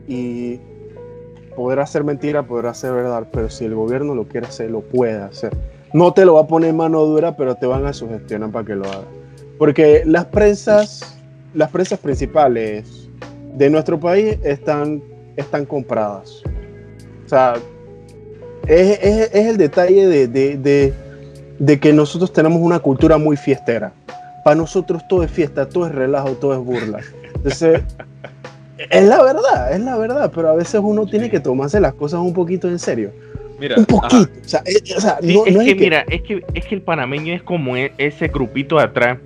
[0.09, 0.59] Y
[1.55, 5.21] podrá ser mentira, podrá ser verdad, pero si el gobierno lo quiere hacer, lo puede
[5.21, 5.55] hacer.
[5.93, 8.65] No te lo va a poner en mano dura, pero te van a sugestionar para
[8.65, 9.05] que lo haga.
[9.61, 11.15] Porque las prensas,
[11.53, 13.11] las prensas principales
[13.59, 15.03] de nuestro país están,
[15.37, 16.43] están compradas.
[17.27, 17.57] O sea,
[18.67, 20.95] es, es- es el detalle de, de- de-
[21.59, 23.93] de que nosotros tenemos una cultura muy fiestera.
[24.45, 27.01] Para nosotros todo es fiesta, todo es relajo, todo es burla.
[27.35, 27.83] Entonces,
[28.79, 32.21] es la verdad, es la verdad, pero a veces uno tiene que tomarse las cosas
[32.21, 33.11] un poquito en serio.
[33.59, 34.31] Mira, Un ajá, poquito.
[34.43, 36.43] O sea, es- o sea, Sí, no, es no que es que- mira, es que
[36.55, 39.19] es que el panameño es como e- ese grupito de atrás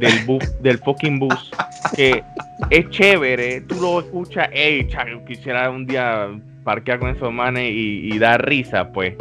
[0.00, 1.52] del bus, del fucking bus,
[1.94, 2.22] que
[2.70, 6.28] es chévere, tú lo escuchas, hey, cha, yo quisiera un día
[6.64, 9.14] parquear con esos manes y, y dar risa, pues.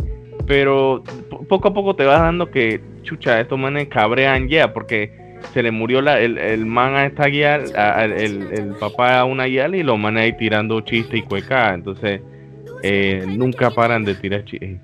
[0.48, 5.12] Pero po- poco a poco te vas dando que, chucha, estos manes cabrean ya, porque
[5.54, 9.26] se le murió la, el, el man a esta guía, a- el, el papá a
[9.26, 12.22] una guía y los manes ahí tirando chistes y cuecas, entonces
[12.84, 14.78] eh, nunca paran de tirar chistes.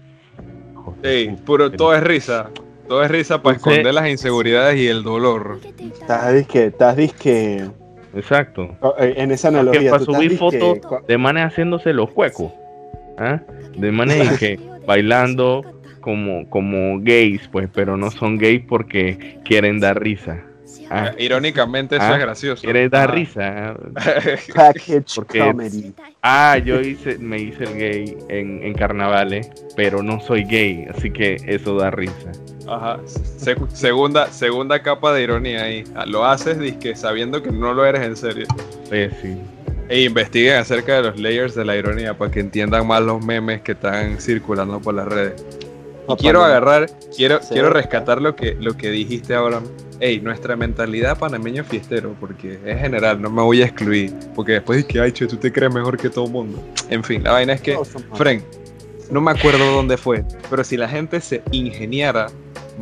[1.04, 2.50] ey, puro, todo es risa.
[2.88, 5.60] Todo es risa para Entonces- esconder las inseguridades y el dolor.
[5.80, 7.66] Estás disque, estás disque,
[8.16, 8.76] Exacto.
[9.00, 9.90] eh, en esa analogía.
[9.92, 12.52] para tú estás subir disque- fotos de manes haciéndose los cuecos.
[13.18, 13.40] ¿ah?
[13.78, 15.64] De manes que bailando
[16.02, 20.44] como, como gays, pues, pero no son gays porque quieren dar risa.
[20.90, 22.62] Ah, Irónicamente, eso Ah, es gracioso.
[22.64, 23.14] quieren dar Ah.
[23.14, 23.76] risa.
[24.56, 25.94] Package Porque- comedy.
[26.22, 31.12] Ah, yo hice, me hice el gay en, en carnavales, pero no soy gay, así
[31.12, 32.32] que eso da risa.
[32.68, 33.00] Ajá.
[33.38, 35.84] Se- segunda, segunda capa de ironía ahí.
[35.96, 38.48] Ah, Lo haces disque sabiendo que no lo eres en serio.
[38.90, 39.38] Pues sí.
[39.88, 43.62] E investiguen acerca de los layers de la ironía para que entiendan más los memes
[43.62, 45.46] que están circulando por las redes.
[46.08, 47.50] Y quiero agarrar, quiero, Sí.
[47.54, 49.62] quiero rescatar lo que, lo que dijiste ahora.
[50.00, 54.14] Ey, nuestra mentalidad panameño fiestero, porque es general, no me voy a excluir.
[54.36, 56.62] Porque después de que, ay, che, tú te crees mejor que todo el mundo.
[56.90, 57.78] En fin, la vaina es que.
[58.14, 58.44] Fren,
[59.10, 62.28] no me acuerdo dónde fue, pero si la gente se ingeniara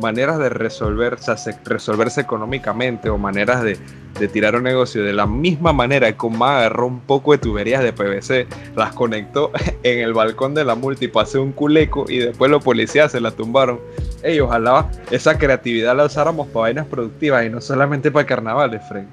[0.00, 3.78] maneras de resolver, o sea, se- resolverse económicamente o maneras de,
[4.18, 7.82] de tirar un negocio de la misma manera que como agarró un poco de tuberías
[7.82, 9.50] de PVC, las conectó
[9.82, 13.30] en el balcón de la multi, pasó un culeco y después los policías se la
[13.30, 13.80] tumbaron.
[14.22, 19.06] Ey, ojalá esa creatividad la usáramos para vainas productivas y no solamente para carnavales, Fren.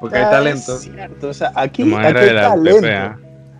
[0.00, 0.76] Porque hay Ah, talento.
[0.76, 2.86] es cierto, O sea, aquí, man aquí hay de talento.
[2.92, 3.16] ¿ah?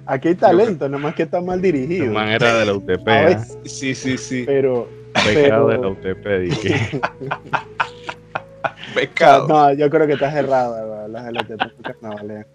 [0.08, 2.12] Aquí hay talento, nomás que está mal dirigido.
[2.12, 3.44] man era de la UTP, ¿ah?
[3.64, 4.44] Sí, sí, sí.
[4.46, 4.88] pero,
[5.24, 7.00] Becado de la pero- UTP, dije.
[8.94, 9.46] pecado.
[9.48, 12.46] No, yo creo que estás errado, las LTT carnavales.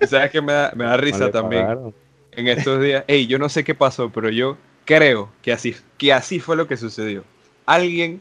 [0.00, 1.62] ¿Y ¿Sabes qué me da, me da risa No también?
[1.62, 1.94] pagaron.
[2.32, 6.12] En estos días, ey, yo no sé qué pasó, pero yo creo que así, que
[6.12, 7.24] así fue lo que sucedió.
[7.66, 8.20] Alguien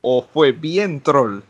[0.00, 1.40] o fue bien troll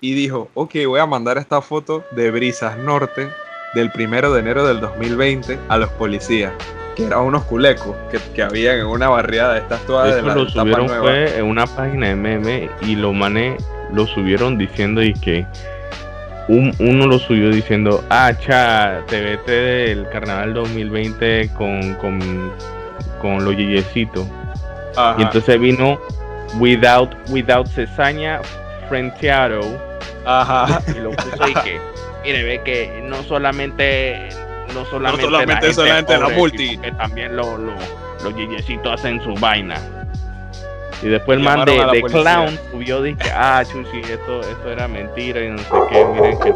[0.00, 3.28] y dijo, ok, voy a mandar esta foto de Brisas Norte
[3.74, 6.52] del primero de enero del 2020 a los policías,
[6.96, 10.26] que eran unos culecos que, que habían en una barriada de estas todas de Eso
[10.28, 11.02] la lo subieron nueva.
[11.02, 13.56] fue en una página de meme y lo mané
[13.92, 15.46] lo subieron diciendo y que
[16.48, 22.52] un- uno lo subió diciendo, ah, cha, te vete del carnaval 2020 con, con,
[23.20, 24.26] con los yeyecitos.
[25.18, 25.98] Y entonces vino
[26.58, 28.40] Without, without Cesaña
[28.88, 29.60] Frenteado
[30.24, 30.80] Ajá.
[30.96, 31.78] y lo puso y que,
[32.24, 34.28] mire, ve que no solamente,
[34.74, 36.68] no solamente, solamente- la gente solamente la pobre, multi.
[36.68, 37.72] sino que también lo- lo-
[38.24, 39.76] los yeyecitos hacen su vaina.
[41.02, 42.02] Y después el Y man de, de.
[42.02, 46.54] Clown subió, dije, ah, chuchi, esto, esto era mentira y no sé qué, miren que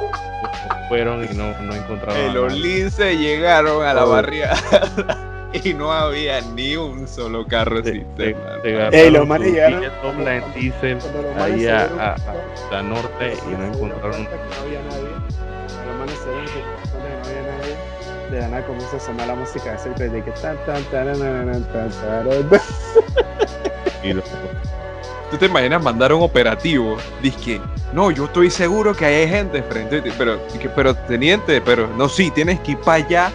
[0.89, 4.11] fueron y no, no encontraron Eh, los linces llegaron a la Oh.
[4.11, 4.57] barriada
[5.53, 8.41] y no había ni un solo carro Se- sistema.
[8.93, 13.55] Ey, los manes llegaron- en los manes ahí se a, a, a la norte y
[13.55, 14.31] no encontraron no
[14.65, 15.11] había nadie.
[15.87, 16.19] Los manes
[18.31, 21.65] De la nada comienza a sonar la música de de que tan tan tan tan
[21.73, 22.61] tan tan
[25.31, 26.97] ¿Tú te imaginas mandar un operativo?
[27.23, 27.61] Dice
[27.93, 30.39] no, yo estoy seguro que hay gente frente a ti, pero,
[30.77, 33.33] pero teniente, pero no, sí, tienes que ir para allá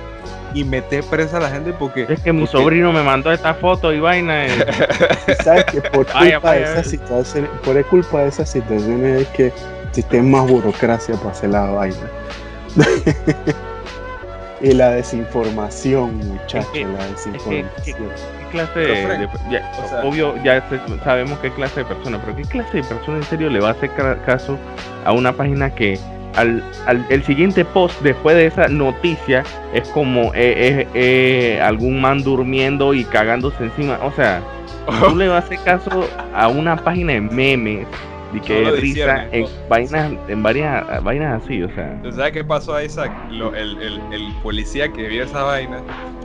[0.54, 2.06] y meter presa a la gente porque...
[2.08, 4.46] Es que mi porque- sobrino me mandó esta foto y vaina.
[4.48, 4.50] y-
[5.44, 9.28] ¿Sabes que por culpa Vaya, vaya, de esas situaciones, por culpa de esas situaciones es
[9.30, 9.52] que
[9.90, 12.10] existe más burocracia para hacer la vaina?
[14.66, 17.70] Y la desinformación, muchachos, que- la ¿qué, desinformación.
[17.86, 22.36] qué clase de, ya, o sea- obvio ya se- sabemos qué clase de persona, pero
[22.36, 24.58] qué clase de persona en serio le va a hacer ca- caso
[25.06, 26.00] a una página que
[26.36, 32.02] al, al- el siguiente post después de esa noticia es como eh, eh, eh, algún
[32.02, 34.42] man durmiendo y cagándose encima, o sea,
[35.10, 37.88] tú le vas a hacer caso a una página de memes
[38.36, 42.44] de que No risa en vainas en varias vainas así, o sea, ¿Tú ¿Sabes qué
[42.44, 43.12] pasó a Isaac?
[43.32, 45.78] Lo- el, el- el policía que vio esa vaina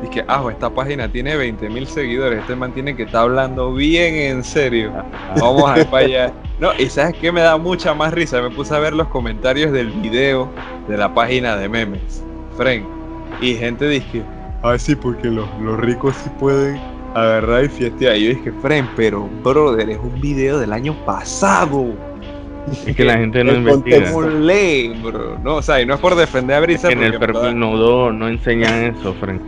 [0.03, 4.15] dice ah, esta página tiene 20 mil seguidores, este man tiene que estar hablando bien
[4.15, 4.93] en serio.
[5.39, 6.33] Vamos a ir para allá.
[6.59, 8.41] No, y ¿sabes qué me da mucha más risa?
[8.43, 10.49] Me puse a ver los comentarios del video
[10.89, 12.23] de la página de memes,
[12.57, 12.83] Frank.
[13.41, 14.23] Y gente dice,
[14.63, 16.79] ah, sí, porque los, los ricos sí pueden
[17.15, 18.17] agarrar y fiestear.
[18.17, 21.87] Y yo dije, Frank, pero brother, es un video del año pasado.
[22.87, 23.97] es que la gente no el investiga.
[23.97, 24.15] contexto.
[24.15, 25.39] ¿Cómo lee, bro?
[25.43, 26.91] No, o sea, y no es por defender a Brisa.
[26.91, 29.41] en el porque, en verdad- perfil Nodo no enseñan eso, Frank.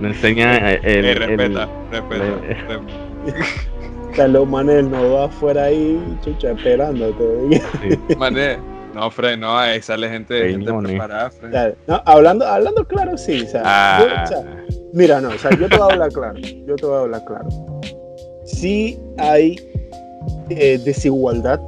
[0.00, 2.24] No enseñan eh, el, Eh, el- respeta, respeta.
[2.24, 2.80] le- respeta.
[4.14, 7.24] Que los manes no va afuera ahí, chucha, esperándote.
[7.82, 7.98] sí.
[8.16, 8.58] Mané,
[8.94, 11.74] no, Fred, no, ahí sale gente, Ey, gente no, preparada, Fred.
[11.86, 13.42] No, hablando, hablando claro, sí.
[13.42, 14.56] O sea, Ah, yo- o sea,
[14.92, 16.38] mira, no, o sea, yo te voy a hablar claro.
[16.38, 17.48] Yo te voy a hablar claro.
[18.44, 19.56] Sí hay
[20.50, 21.60] eh, desigualdad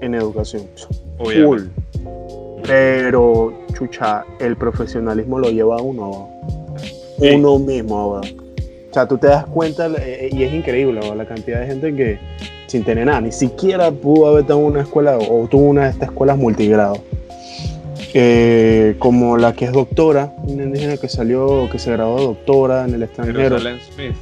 [0.00, 0.62] en educación.
[1.18, 1.70] Obviamente.
[2.02, 2.62] Full.
[2.64, 6.30] Pero, chucha, el profesionalismo lo lleva uno abajo.
[7.20, 7.30] Sí.
[7.30, 8.34] Uno mismo abajo.
[8.90, 11.14] O sea, tú te das cuenta, eh, y es increíble ¿no?
[11.14, 12.18] la cantidad de gente que,
[12.68, 16.10] sin tener nada, ni siquiera pudo haber en una escuela o tuvo una de estas
[16.10, 17.02] escuelas multigrado.
[18.14, 22.94] Eh, como la que es doctora, una indígena que salió, que se graduó doctora en
[22.94, 23.38] el extranjero.
[23.40, 24.12] Jerusalén Smith.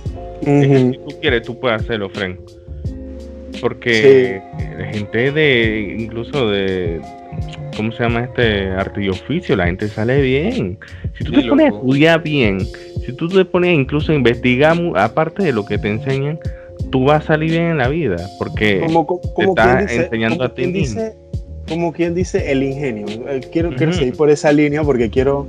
[0.42, 0.92] Es que Ujú.
[0.92, 2.38] si tú quieres, tú puedes hacerlo, Frank.
[3.60, 4.42] Porque
[4.78, 7.00] la gente de, incluso de,
[7.76, 9.56] ¿cómo se llama este arte y oficio?
[9.56, 10.78] La gente sale bien.
[11.16, 14.76] Si tú Sí, te pones a estudiar bien, si tú te pones incluso a investigar,
[14.96, 16.38] aparte de lo que te enseñan,
[16.90, 18.16] tú vas a salir bien en la vida.
[18.38, 21.00] Porque como, como, como está dice, enseñando como a ti quien mismo.
[21.02, 21.16] dice-
[21.68, 23.06] como quien dice el ingenio.
[23.28, 25.48] Eh, Quiero, quiero seguir por esa línea porque quiero,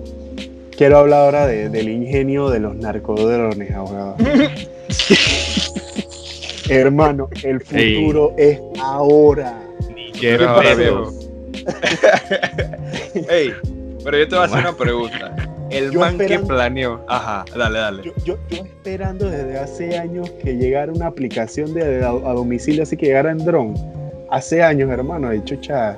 [0.76, 4.16] quiero hablar ahora de- del ingenio de los narcodrones ahora.
[6.70, 7.96] Hermano, el Ey.
[7.96, 9.62] futuro es ahora.
[10.20, 11.14] Quiero ¿Qué pasa, verlo.
[13.30, 13.52] Ey,
[14.04, 15.36] pero yo te voy a hacer una pregunta.
[15.70, 17.02] El Yo man que planeó.
[17.08, 18.04] Ajá, dale, dale.
[18.04, 22.84] Yo, yo, yo esperando desde hace años que llegara una aplicación de, a, a domicilio,
[22.84, 23.74] así que llegara en dron.
[24.30, 25.98] Hace años, hermano, y chucha,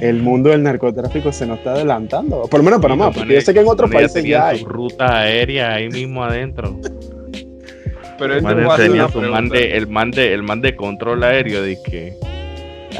[0.00, 2.42] el mundo del narcotráfico se nos está adelantando.
[2.48, 4.58] Por lo menos para más, porque yo sé que en otros países ya hay.
[4.60, 6.76] su ruta aérea ahí mismo adentro.
[8.18, 11.24] Pero El man tenía una su man de, el man de, el man de control
[11.24, 12.14] aéreo de que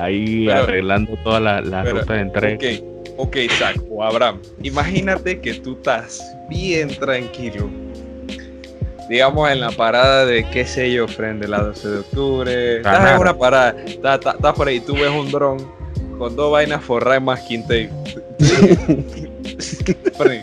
[0.00, 2.56] ahí Pero- arreglando todas las la rutas de entrega.
[2.56, 2.84] Ok,
[3.16, 4.40] ok, Isaac o Abraham.
[4.62, 7.68] Imagínate que tú estás bien tranquilo.
[9.08, 12.76] digamos en la parada de qué sé yo, frente la 12 de octubre.
[12.78, 13.14] Estás Ajá.
[13.14, 15.58] en una parada, estás, estás- estás por ahí, tú ves un dron
[16.18, 17.22] con dos vainas forradas
[17.68, 17.90] tape.
[20.16, 20.42] Fren,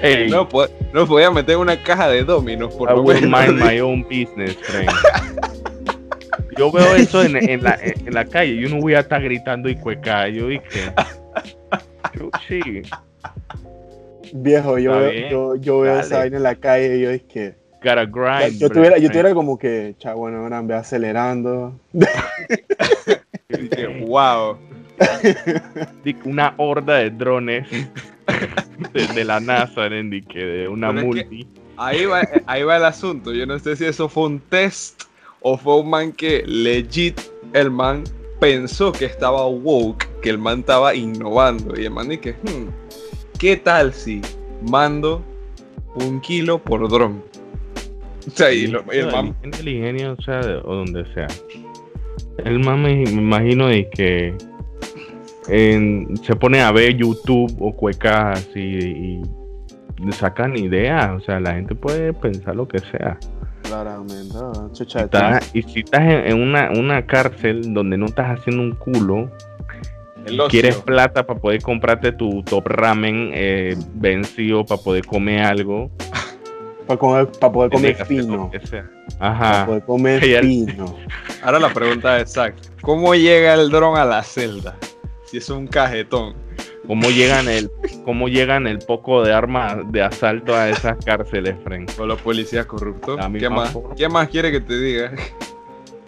[0.00, 3.80] Hey, no, po- no podía meter una caja de dominos, por I will mind my
[3.80, 4.88] own business, friend.
[6.58, 9.68] Yo veo eso en, en la, en la calle y uno voy a estar gritando
[9.68, 10.28] y cueca.
[10.28, 10.92] Yo dije,
[12.12, 12.82] chuchi,
[14.32, 17.54] Viejo, yo veo, yo, yo veo esa vaina en la calle y yo es que.
[17.82, 18.58] gotta grind.
[18.58, 21.78] Yo tuviera, yo tuviera como que, cha, bueno, ahora ve acelerando.
[23.48, 24.58] Dije, wow.
[26.24, 27.68] Una horda de drones
[28.92, 31.48] de, de la NASA, Randy, que de una Pero es que- multi.
[31.80, 33.32] Ahí va, ahí va el asunto.
[33.32, 35.04] Yo no sé si eso fue un test
[35.40, 37.20] o fue un man que legit
[37.52, 38.04] el man
[38.40, 41.78] pensó que estaba woke, que el man estaba innovando.
[41.80, 42.68] Y el man dice, hmm,
[43.38, 44.20] ¿qué tal si
[44.68, 45.22] mando
[45.94, 47.22] un kilo por dron?
[48.26, 51.26] O sea, y, lo- y el man, el ingenio, o sea, o donde sea.
[52.44, 54.34] El man me, me imagino de que
[55.48, 59.20] en- se pone a ver YouTube o cuecas y,
[59.98, 61.10] le sacan ideas.
[61.16, 63.18] O sea, la gente puede pensar lo que sea.
[63.68, 64.34] Claramente,
[64.72, 68.72] chucha, Está- y si estás en, en una, una cárcel donde no estás haciendo un
[68.74, 69.30] culo,
[70.48, 75.90] quieres plata para poder comprarte tu top ramen eh, vencido, para poder comer algo.
[76.86, 78.50] para comer, para poder comer fino.
[78.64, 78.88] sea.
[79.18, 79.66] Para Ajá.
[79.66, 80.96] poder comer Ya- fino.
[81.42, 82.68] Ahora la pregunta es exacta.
[82.80, 84.76] ¿Cómo llega el dron a la celda?
[85.26, 86.34] Si es un cajetón.
[86.88, 87.70] ¿Cómo llegan el,
[88.04, 91.90] cómo llegan el poco de armas de asalto a esas cárceles, Frank?
[91.98, 93.20] O los policías corruptos.
[93.38, 93.76] ¿Qué más?
[93.96, 95.12] ¿Qué más quiere que te diga?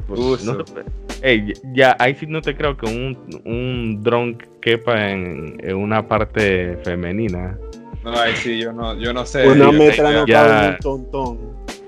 [0.08, 0.82] No te-
[1.22, 6.08] Ey, ya, ahí sí no te creo que un, un dron quepa en, en una
[6.08, 7.56] parte femenina.
[8.02, 9.46] No, ahí sí, yo no, yo no sé.
[9.46, 11.38] Una metra no ya- cabe en un tontón.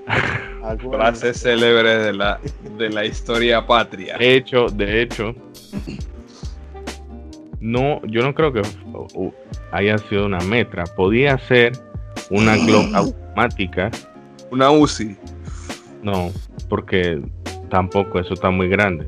[0.63, 2.39] Algo- Frase célebre de la,
[2.77, 4.17] de la historia patria.
[4.19, 5.33] De hecho, de hecho,
[7.63, 9.33] no, yo no creo que uh, uh,
[9.71, 10.83] haya sido una metra.
[10.83, 11.71] Podía ser
[12.29, 13.89] una Glock automática.
[14.51, 15.15] Una UCI.
[16.03, 16.29] No,
[16.67, 17.21] porque
[17.69, 19.07] tampoco eso está muy grande.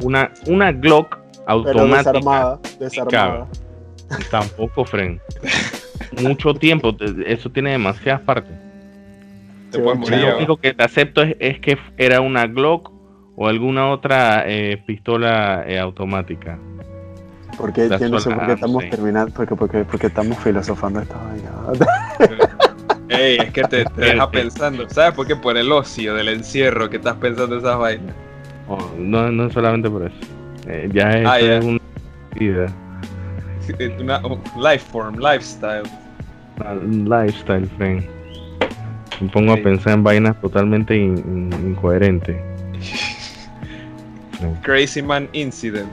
[0.00, 3.46] Una, una Glock pero automática desarmada, desarmada.
[4.30, 5.20] tampoco, Fren.
[6.22, 8.52] Mucho tiempo, eso tiene demasiadas partes.
[9.70, 10.18] Te Sí, morir.
[10.20, 12.90] lo único que te acepto es, es que era una Glock
[13.36, 16.58] o alguna otra eh, pistola eh, automática.
[17.62, 21.16] Porque yo no sé what por qué estamos terminando, porque, porque, porque estamos filosofando esta
[21.16, 21.50] vaina.
[23.08, 24.88] Ey, es que te, te deja pensando.
[24.90, 25.36] ¿Sabes por qué?
[25.36, 28.14] Por el ocio del encierro que estás pensando esas vainas.
[28.68, 30.16] Oh, no, no solamente por eso.
[30.66, 31.56] Eh, ya es, Ah, ya.
[31.58, 31.80] es una
[32.34, 32.66] vida,
[34.00, 35.82] Una un life form, lifestyle.
[36.58, 38.04] una lifestyle, friend.
[39.20, 39.60] Me pongo Sí.
[39.60, 42.36] a pensar en vainas totalmente in- in- incoherentes.
[44.62, 45.88] Crazy Man Incident.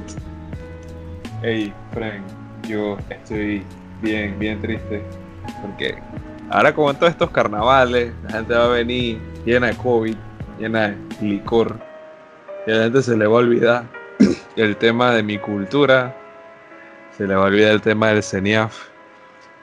[1.42, 2.22] Ey, Frank,
[2.68, 3.64] yo estoy
[4.02, 5.02] bien, bien triste.
[5.62, 5.98] Porque
[6.50, 10.16] ahora como en todos estos carnavales, la gente va a venir llena de COVID,
[10.60, 11.80] llena de licor.
[12.68, 13.84] Y a la gente se le va a olvidar
[14.58, 16.16] el tema de mi cultura.
[17.18, 18.78] Se le va a olvidar el tema del CENIAF.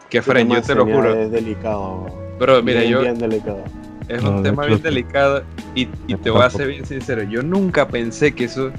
[0.08, 1.14] Que Frank, yo te lo juro.
[1.14, 2.06] Es delicado.
[2.38, 3.64] Pero mira, bien, yo, bien delicado.
[4.08, 5.42] es No, un tema hecho, bien delicado
[5.74, 8.70] y, te voy a ser bien sincero, yo nunca pensé que eso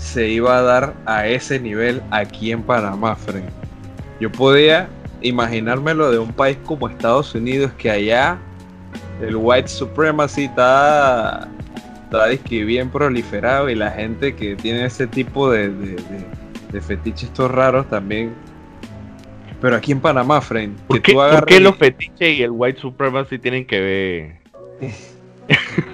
[0.00, 3.44] se iba a dar a ese nivel aquí en Panamá, Fren.
[4.18, 4.88] Yo podía
[5.22, 8.38] imaginármelo de un país como Estados Unidos que allá
[9.20, 11.46] el white supremacy está,
[12.04, 16.40] está bien proliferado y la gente que tiene ese tipo de, de, de-
[16.72, 18.32] de fetiches estos raros también.
[19.60, 22.50] Pero aquí en Panamá, Fren, que ¿Por qué, tú por qué los fetiches y el
[22.52, 24.40] white supremacy tienen que ver?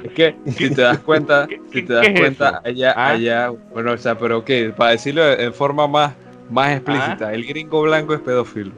[0.04, 2.60] Es que si te das cuenta, ¿Qué- si te das es cuenta eso?
[2.64, 3.08] allá, Ah.
[3.10, 6.14] allá, bueno, o sea, pero que para decirlo en forma más,
[6.50, 6.74] más Ah.
[6.74, 8.72] explícita, el gringo blanco es pedófilo.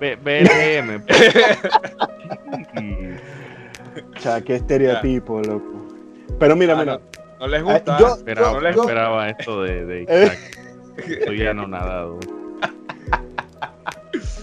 [0.00, 1.02] B- BLM.
[4.16, 5.86] O sea, qué estereotipo, loco.
[6.38, 6.92] Pero mira, Ah, mira.
[6.94, 7.00] no,
[7.40, 7.98] no les Ah, gusta.
[7.98, 10.24] yo- esperaba, no les yo- esperaba esto de, de Eh.
[10.24, 11.26] Isaac.
[11.26, 12.18] Soy anonadado.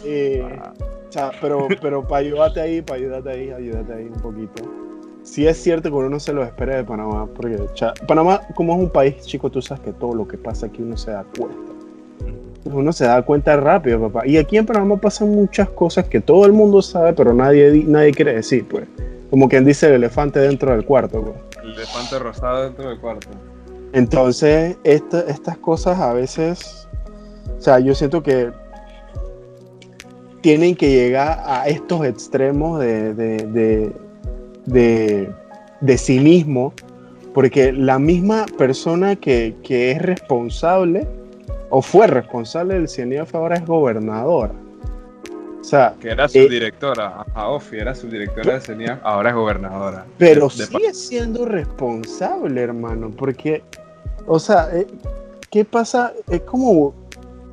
[0.04, 4.20] eh, Ah, o sea, pero, pero para ayudarte ahí, para ayudarte ahí, ayudarte ahí un
[4.22, 4.64] poquito.
[5.28, 8.74] Sí es cierto que uno no se lo espera de Panamá, porque cha, Panamá, como
[8.74, 11.26] es un país chico, tú sabes que todo lo que pasa aquí uno se da
[11.38, 11.58] cuenta.
[12.64, 14.26] Uno se da cuenta rápido, papá.
[14.26, 17.84] Y aquí en Panamá pasan muchas cosas que todo el mundo sabe, pero nadie, di-
[17.84, 18.86] nadie quiere decir, pues.
[19.30, 21.64] Como quien dice el elefante dentro del cuarto, pues.
[21.64, 23.28] El elefante rosado dentro del cuarto.
[23.92, 26.88] Entonces, esta- estas cosas a veces,
[27.58, 28.50] o sea, yo siento que
[30.40, 34.07] tienen que llegar a estos extremos de, de- de-
[34.68, 35.30] de,
[35.82, 36.74] de cinismo,
[37.34, 41.08] porque la misma persona que, que es responsable
[41.70, 44.54] o fue responsable del CIENIAF ahora es gobernadora.
[45.60, 49.30] O sea, Que era su Eh, directora, a Ofi era su directora de CENIAF, ahora
[49.32, 50.06] es gobernadora.
[50.18, 53.64] pero De- de- sigue siendo responsable, hermano, porque,
[54.28, 54.88] o sea, eh,
[55.52, 56.14] ¿qué pasa?
[56.30, 56.94] Es como,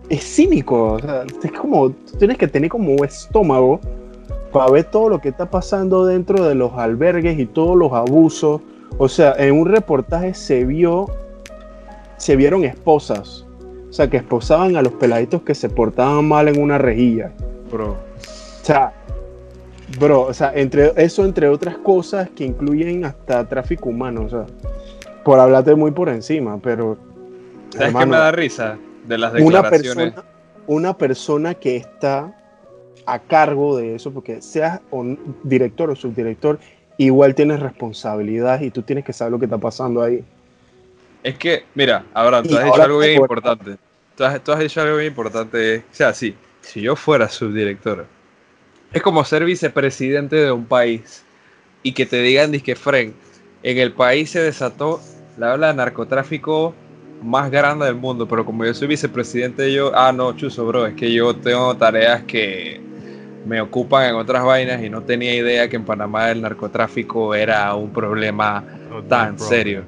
[0.09, 3.81] es cínico, o sea, es como, tú tienes que tener como estómago
[4.55, 8.61] para ver todo lo que está pasando dentro de los albergues y todos los abusos.
[8.99, 11.07] O sea, en un reportaje se vio,
[12.19, 13.45] se vieron esposas,
[13.91, 17.33] o sea, que esposaban a los peladitos que se portaban mal en una rejilla.
[17.69, 18.93] Bro, O sea,
[19.99, 24.47] bro, o sea, entre eso entre otras cosas que incluyen hasta tráfico humano, o sea,
[25.25, 26.97] por hablarte muy por encima, pero
[27.71, 30.13] ¿Sabes hermano, me da risa de las una declaraciones?
[30.13, 30.29] persona,
[30.69, 32.33] una persona que está
[33.07, 34.81] a cargo de eso, porque seas
[35.43, 36.59] director o subdirector,
[36.97, 40.25] igual tienes responsabilidad y tú tienes que saber lo que está pasando ahí.
[41.23, 43.77] Es que, mira, Abraham, Y tú has dicho ahora algo bien importante.
[44.17, 45.79] Tú has, tú has dicho algo bien importante.
[45.79, 48.05] O sea, sí, si yo fuera subdirectora,
[48.93, 51.25] es como ser vicepresidente de un país
[51.83, 53.15] y que te digan, que Fren,
[53.63, 55.01] en el país se desató
[55.37, 56.75] la ola de narcotráfico
[57.23, 60.95] más grande del mundo, pero como yo soy vicepresidente, yo, ah, no, chuzo, bro, es
[60.95, 62.81] que yo tengo tareas que
[63.47, 67.75] me ocupan en otras vainas y no tenía idea que en Panamá el narcotráfico era
[67.75, 68.65] un problema
[69.09, 69.85] tan serio.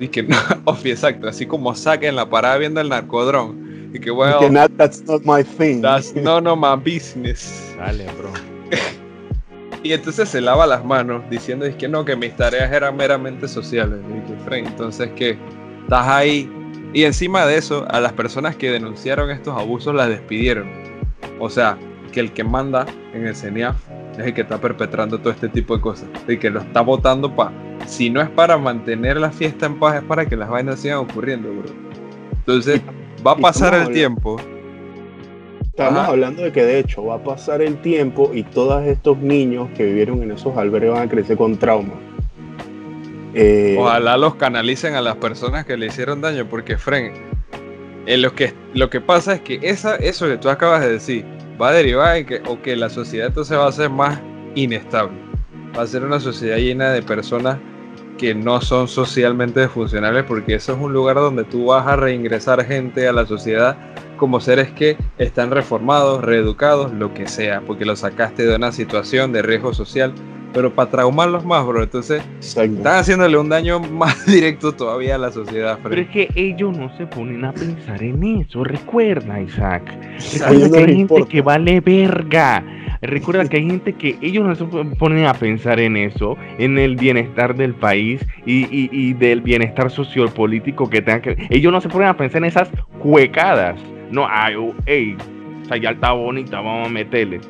[0.00, 3.90] Y que no, Ofi, exacto, así como saquen la parada viendo el narcodrón.
[3.94, 5.80] Y que, Y well, que not- that's not my thing.
[5.82, 7.74] that's none of my business.
[7.78, 8.30] Dale, bro.
[9.84, 13.48] Y entonces se lava las manos diciendo es que no, que mis tareas eran meramente
[13.48, 13.98] sociales.
[14.08, 15.36] Y que, "Fren, entonces que
[15.82, 16.48] estás ahí.
[16.94, 20.68] Y encima de eso, a las personas que denunciaron estos abusos las despidieron.
[21.40, 21.76] O sea,
[22.12, 23.76] que el que manda en el CENIAF
[24.18, 26.08] es el que está perpetrando todo este tipo de cosas.
[26.28, 27.52] Y que lo está votando para.
[27.86, 30.98] Si no es para mantener la fiesta en paz, es para que las vainas sigan
[30.98, 31.70] ocurriendo, bro.
[32.32, 32.80] Entonces,
[33.26, 34.36] va a pasar el tiempo.
[35.64, 36.10] Estamos Ajá.
[36.10, 39.86] hablando de que de hecho va a pasar el tiempo y todos estos niños que
[39.86, 41.94] vivieron en esos albergues van a crecer con trauma.
[43.34, 47.12] Eh, Ojalá los canalicen a las personas que le hicieron daño, porque Fren,
[48.04, 51.24] eh, lo, que, lo que pasa es que esa, eso que tú acabas de decir
[51.60, 54.20] va a derivar en que, o que la sociedad entonces va a ser más
[54.54, 55.16] inestable.
[55.76, 57.58] Va a ser una sociedad llena de personas
[58.18, 62.64] que no son socialmente funcionales, porque eso es un lugar donde tú vas a reingresar
[62.64, 63.76] gente a la sociedad
[64.16, 69.32] como seres que están reformados, reeducados, lo que sea, porque los sacaste de una situación
[69.32, 70.12] de riesgo social,
[70.52, 71.82] pero para traumarlos más, bro.
[71.82, 72.76] Entonces, exacto.
[72.76, 76.94] están haciéndole un daño más directo todavía a la sociedad, Pero es que ellos no
[76.96, 78.64] se ponen a pensar en eso.
[78.64, 79.82] Recuerda, Isaac.
[80.32, 81.28] Recuerda no que hay gente importa.
[81.28, 82.64] que vale verga.
[83.00, 84.64] Recuerda que hay gente que ellos no se
[84.96, 89.90] ponen a pensar en eso, en el bienestar del país y, y- y del bienestar
[89.90, 91.46] sociopolítico que tengan que.
[91.50, 93.80] Ellos no se ponen a pensar en esas cuecadas.
[94.10, 95.16] No, ay, oh, ey,
[95.62, 97.40] esa ya está bonita, vamos a meterle.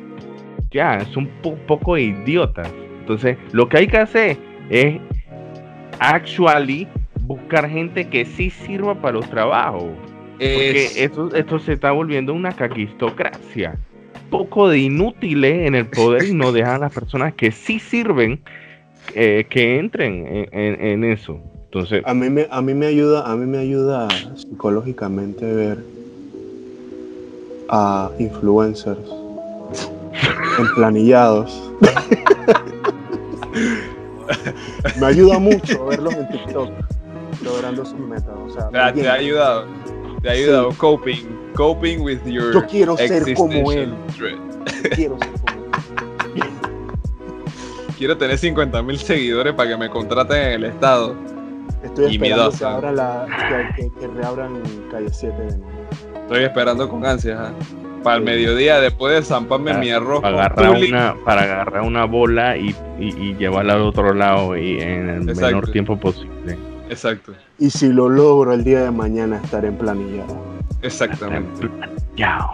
[0.71, 2.67] Ya, son un poco idiotas.
[3.03, 4.37] Entonces, lo que hay que hacer
[4.69, 4.97] es
[5.99, 6.87] actually
[7.21, 9.91] buscar gente que sí sirva para los trabajos.
[10.37, 13.75] Porque Es- esto, esto se está volviendo una caquistocracia.
[14.29, 18.39] Poco de inútiles en el poder y no dejan a las personas que sí sirven
[19.15, 21.39] eh, que entren en, en- en eso.
[21.65, 25.77] Entonces, A mí me, a mí me ayuda, a mí me ayuda psicológicamente ver
[27.69, 29.09] a influencers
[30.59, 31.71] emplanillados.
[34.99, 36.69] me ayuda mucho verlos en TikTok
[37.43, 38.33] logrando sus metas.
[38.45, 39.65] O sea, te, ha- te ayudado.
[40.21, 41.25] Te ha ayudado coping.
[41.55, 43.93] Coping with your Yo quiero ser como él.
[44.17, 44.39] threat.
[44.95, 46.43] Quiero ser como él.
[47.97, 51.15] Quiero tener 50 mil seguidores para que me contraten en el estado.
[51.83, 52.67] Estoy esperando que, ¿eh?
[52.67, 53.25] abra la,
[53.75, 55.65] que, que- que reabran calle 7 de nuevo.
[56.23, 57.37] Estoy esperando con ansias.
[57.39, 57.51] ¿ah?
[58.03, 60.21] Para el mediodía, después de zamparme mi arroz.
[60.21, 64.79] para agarrar, una, para agarrar una bola y, y- y llevarla al otro lado y
[64.81, 65.45] en el Exacto.
[65.47, 66.57] menor tiempo posible.
[66.89, 67.31] Exacto.
[67.59, 70.37] Y si lo logro el día de mañana estar en planillado.
[70.81, 71.69] Exactamente.
[72.17, 72.51] Yao.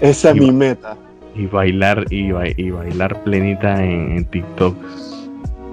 [0.00, 0.96] Esa es Y mi meta.
[1.36, 4.76] Y bailar, y, ba- y bailar plenita en, en TikTok.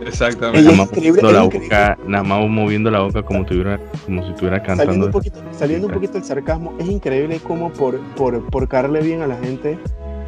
[0.05, 0.63] Exactamente.
[0.63, 4.29] Nada más increíble, moviendo la boca, nada más moviendo la boca como, tuviera, como si
[4.31, 5.05] estuviera Saliendo cantando.
[5.07, 9.21] un poquito, saliendo un poquito del sarcasmo, es increíble cómo por, por, por caerle bien
[9.21, 9.77] a la gente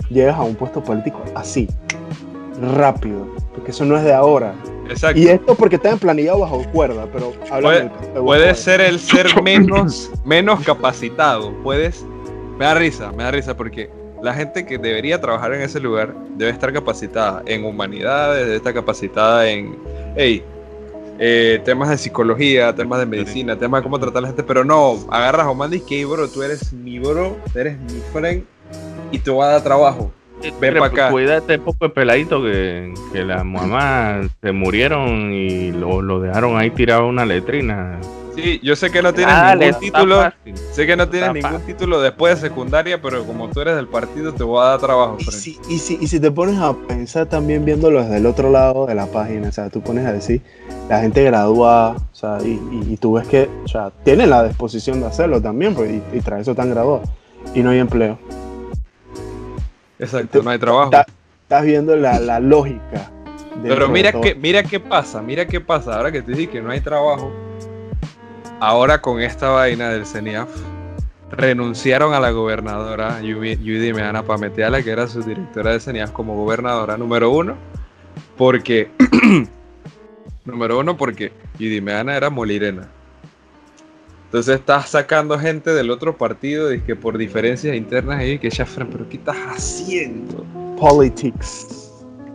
[0.10, 1.68] llegas a un puesto político así,
[2.76, 4.54] rápido, porque eso no es de ahora.
[4.90, 5.20] Exacto.
[5.20, 8.56] Y esto porque está planillado bajo cuerda, pero Puede- Boy.
[8.56, 11.54] ser el ser menos, menos capacitado.
[11.64, 12.06] Puedes.
[12.60, 13.90] Me da risa, me da risa porque
[14.24, 18.74] la gente que debería trabajar en ese lugar debe estar capacitada en humanidades, debe estar
[18.74, 19.76] capacitada en,
[20.16, 20.42] hey,
[21.20, 24.64] eh, temas de psicología, temas de medicina, temas de cómo tratar a la gente, pero
[24.64, 28.46] no, agarras a Oman y que, bro, tú eres mi bro, eres mi friend
[29.12, 30.10] y te voy a dar trabajo.
[30.60, 31.10] Ven para acá.
[31.10, 36.70] Cuídate poco de peladito que, que las mamás se murieron y lo, lo dejaron ahí
[36.70, 38.00] tirado en una letrina.
[38.36, 40.56] Sí, yo sé que no tienes ningún está título, fácil.
[40.72, 41.68] sé que no tienes Está ningún fácil.
[41.76, 45.18] título después de secundaria, pero como tú eres del partido te voy a dar trabajo,
[45.20, 48.50] Y si, y, si, y si te pones a pensar también viéndolo desde el otro
[48.50, 50.42] lado de la página, o sea, tú pones a decir,
[50.90, 54.44] la gente graduada, o sea, y, y- y tú ves que, o sea, tienen la
[54.44, 57.08] disposición de hacerlo también, pues, y, y tras eso están graduados,
[57.54, 58.18] y no hay empleo.
[60.00, 60.86] Exacto, no hay trabajo.
[60.86, 61.06] Está-
[61.44, 63.12] Estás viendo la, la lógica.
[63.62, 65.96] Pero mira que, mira qué pasa, mira qué pasa.
[65.98, 67.32] Ahora que te dije que no hay trabajo,
[68.64, 70.50] ahora con esta vaina del CENIAF,
[71.32, 76.96] renunciaron a la gobernadora Judy Meana Pameteala, que era su directora de CENIAF como gobernadora
[76.96, 77.56] número uno,
[78.38, 78.90] porque,
[80.46, 82.88] número uno, porque Judy Meana era molirena.
[84.26, 88.66] Entonces estás sacando gente del otro partido y que por diferencias internas ahí que ya
[88.66, 90.46] pero ¿qué estás haciendo?
[90.80, 91.92] Politics.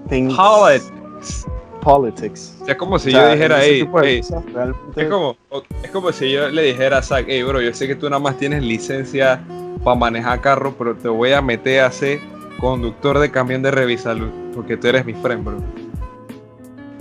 [0.09, 1.47] Things- Politics.
[1.89, 2.55] Politics.
[2.61, 5.03] O sea, es como si O sea, yo dijera, hey, tipo de hey, cosas realmente-
[5.03, 5.37] es como,
[5.83, 8.21] es como si yo le dijera a Zach, hey, bro, yo sé que tú nada
[8.21, 9.41] más tienes licencia
[9.83, 12.21] para manejar carro, pero te voy a meter a ser
[12.61, 15.57] conductor de camión de Revisalud, porque tú eres mi friend, bro.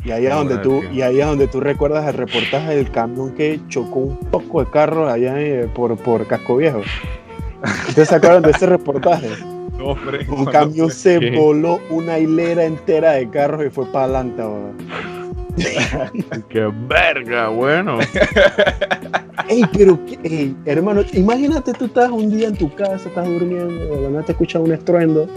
[0.05, 0.91] Y ahí es donde tú, tío.
[0.93, 4.71] y ahí es donde tú recuerdas el reportaje del camión que chocó un poco de
[4.71, 6.79] carro allá eh, por, por Casco Viejo.
[7.89, 9.27] ¿Ustedes se acuerdan de ese reportaje?
[9.77, 9.95] No.
[10.35, 11.37] Un camión se ¿Qué?
[11.37, 14.43] voló una hilera entera de carros y fue para adelante.
[16.49, 17.99] ¡Qué verga, bueno!
[19.49, 24.01] Ey, pero, ey, hermano, imagínate tú estás un día en tu casa, estás durmiendo, de
[24.01, 25.27] la nada te escuchas un estruendo.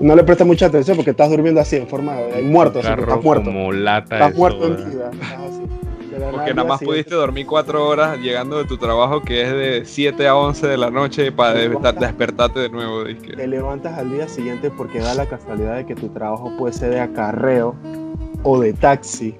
[0.00, 3.22] No le prestas mucha atención porque estás durmiendo así, en forma de muerto, así, estás
[3.22, 3.44] muerto.
[3.44, 5.10] como lata Estás muerto en vida.
[5.12, 5.59] estás
[6.30, 10.26] Porque nada más pudiste dormir cuatro horas llegando de tu trabajo que es de 7
[10.28, 13.04] a 11 de la noche para despertar- despertarte de nuevo.
[13.04, 13.34] dizque.
[13.34, 16.90] te levantas al día siguiente porque da la casualidad de que tu trabajo puede ser
[16.90, 17.74] de acarreo
[18.42, 19.34] o de taxi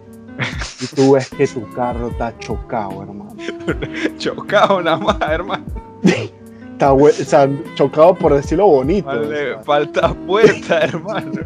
[0.81, 3.35] y tú ves que tu carro está chocado, hermano.
[4.19, 5.65] Chocado nada más, hermano.
[6.03, 9.07] Está hue- o sea, chocado por decirlo bonito.
[9.07, 11.43] Vale, falta puerta, hermano.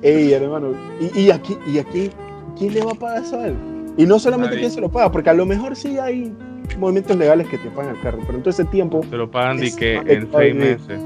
[0.00, 2.10] Ey, hermano, y, y aquí, y aquí,
[2.58, 3.56] ¿quién le va a pagar eso a él?
[3.96, 6.32] Y no solamente quién se lo paga, porque a lo mejor sí hay
[6.78, 9.58] movimientos legales que te pagan el carro, pero en todo ese tiempo, Te lo pagan
[9.58, 11.00] de que en seis meses.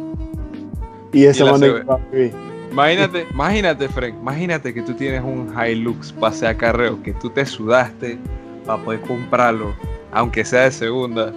[1.12, 2.32] y ese Y la man seg- va a vivir.
[2.70, 8.18] Imagínate, imagínate, Frank, imagínate que tú tienes un Hilux pase acarreo, que tú te sudaste
[8.66, 9.74] para poder comprarlo,
[10.12, 11.32] aunque sea de segunda,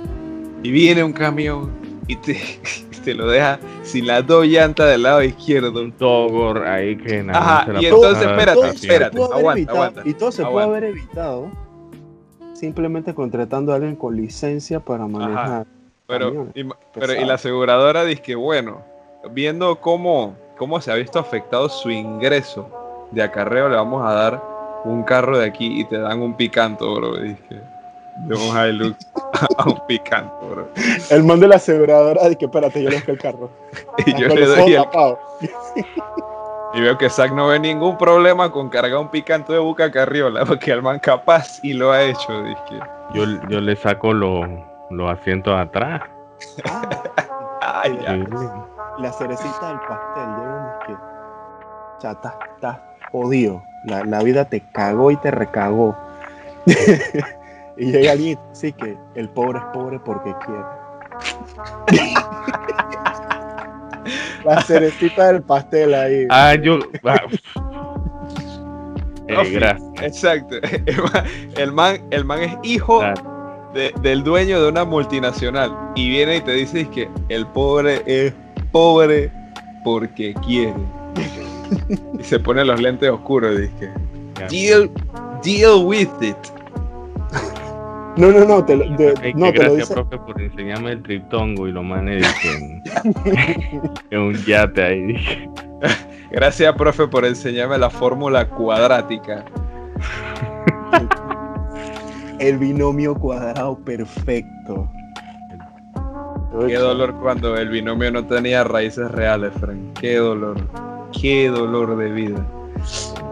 [0.64, 1.72] y viene un camión
[2.10, 2.38] y te,
[3.06, 5.80] te lo deja sin las dos llantas del lado izquierdo.
[5.82, 9.16] Un togor ahí que nada Ajá, más se la y entonces, espérate, espérate.
[9.18, 11.52] pudo haber aguanta, evitado- aguanta, y todo se puede haber evitado
[12.54, 15.66] simplemente contratando a alguien con licencia para manejar.
[16.08, 18.82] Pero, y, pero y la aseguradora dice que bueno,
[19.32, 22.68] viendo cómo, cómo se ha visto afectado su ingreso
[23.12, 24.44] de acarreo, le vamos a dar
[24.86, 27.18] un carro de aquí y te dan un picanto, bro.
[27.18, 27.62] Dije,
[28.26, 28.98] de un Hilux
[29.58, 30.68] a un picanto, bro.
[31.10, 33.50] El man de la aseguradora dice que espérate, yo le busco el carro.
[34.06, 34.84] Y yo le doy el,
[36.74, 40.46] y veo que Zack no ve ningún problema con cargar un picanto de buca carriola,
[40.46, 42.80] porque el man capaz y lo ha hecho, dije.
[43.14, 44.48] Yo, yo le saco los,
[44.92, 46.02] los asientos atrás.
[46.66, 47.04] Ah,
[47.84, 48.18] Ay, ya.
[49.00, 50.30] La cerecita del pastel,
[50.80, 52.78] es que, o sea, estás, estás
[53.12, 53.64] jodido.
[53.86, 55.96] La, la vida te cagó y te recagó.
[57.80, 60.62] Y llega alguien dice que el pobre es pobre porque quiere.
[64.46, 66.26] la cerecita del pastel ahí.
[66.30, 66.80] Ah, yo.
[67.06, 67.22] ah,
[69.28, 69.82] eh, gracias.
[70.02, 70.56] Exacto.
[71.58, 73.02] El man, el man, es hijo
[73.74, 78.34] de- del dueño de una multinacional y viene y te dice que el pobre es
[78.72, 79.32] pobre
[79.84, 80.74] porque quiere.
[82.20, 83.90] y se pone los lentes oscuros, dice.
[84.50, 84.90] Deal,
[85.44, 86.36] deal with it.
[88.20, 89.94] No, no, no, te lo, de- Ey, no, que te lo gracias, dice.
[89.94, 92.84] profe, por enseñarme el triptongo y lo dicen
[94.12, 95.02] en un yate ahí.
[95.04, 95.50] dije.
[96.32, 99.46] Gracias, profe, por enseñarme la fórmula cuadrática.
[102.40, 104.90] El binomio cuadrado perfecto.
[106.68, 109.78] Qué dolor cuando el binomio no tenía raíces reales, Frank.
[110.00, 110.58] Qué dolor.
[111.12, 112.46] Qué dolor de vida.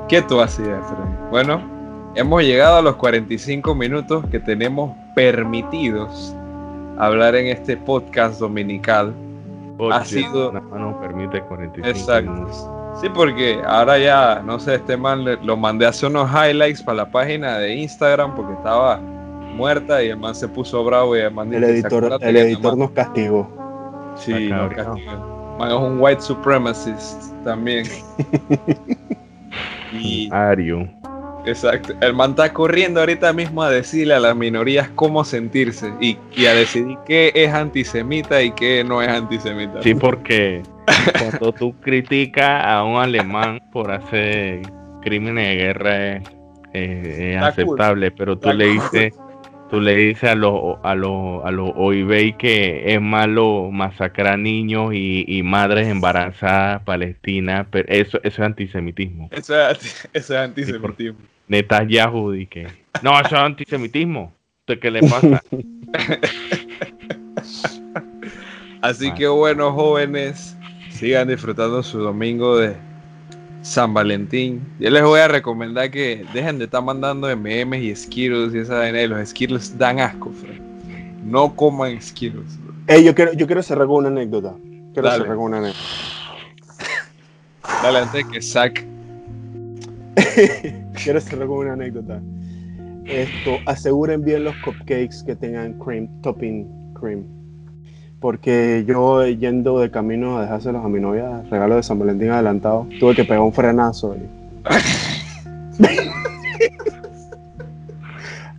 [0.10, 1.30] ¿Qué tú hacías, Frank?
[1.32, 1.62] Bueno,
[2.18, 6.36] hemos llegado a los 45 minutos que tenemos permitidos
[6.98, 9.14] hablar en este podcast dominical.
[9.92, 10.52] ha sido.
[10.52, 12.98] No permite 45 Exacto.
[13.00, 16.98] Sí, porque ahora ya, no sé, este man lo mandé a hacer unos highlights para
[16.98, 18.98] la página de Instagram porque estaba
[19.56, 22.92] muerta y el man se puso bravo y el man El editor, el editor nos
[22.92, 23.48] castigó.
[24.16, 25.56] Sí, nos castigó.
[25.60, 27.86] Man es un white supremacist también.
[29.94, 30.90] y Ario.
[31.48, 31.94] Exacto.
[32.02, 36.54] El man está corriendo ahorita mismo a decirle a las minorías cómo sentirse y, a
[36.54, 39.82] decidir qué es antisemita y qué no es antisemita.
[39.82, 40.62] Sí, porque
[41.18, 44.62] cuando tú criticas a un alemán por hacer
[45.02, 46.22] crímenes de guerra
[46.74, 49.14] es, aceptable, pero tú le dices
[49.70, 54.94] tú le dices a los a los a los OIB que es malo masacrar niños
[54.94, 59.30] y, madres embarazadas palestinas, pero eso, eso es antisemitismo.
[59.32, 61.20] Eso es, eso es antisemitismo.
[61.48, 62.68] Netanyahu y que
[63.04, 64.34] no, eso es antisemitismo.
[64.66, 65.42] ¿Qué le pasa?
[68.82, 70.58] Así que bueno, jóvenes,
[70.92, 72.76] sigan disfrutando su domingo de
[73.62, 74.62] San Valentín.
[74.80, 78.80] Yo les voy a recomendar que dejen de estar mandando memes y Skittles y esa
[78.80, 79.06] vaina.
[79.08, 80.32] Los Skittles dan asco,
[81.24, 82.58] No coman Skittles.
[83.04, 84.54] yo quiero, yo quiero cerrar con una anécdota.
[84.94, 85.86] Quiero cerrar con una anécdota.
[87.84, 88.97] Dale, antes que sac.
[91.04, 92.22] quiero cerrar con una anécdota.
[93.06, 97.26] Esto, aseguren bien los cupcakes que tengan cream, topping cream.
[98.20, 102.88] Porque yo yendo de camino a dejárselos a mi novia, regalo de San Valentín adelantado,
[103.00, 104.16] tuve que pegar un frenazo.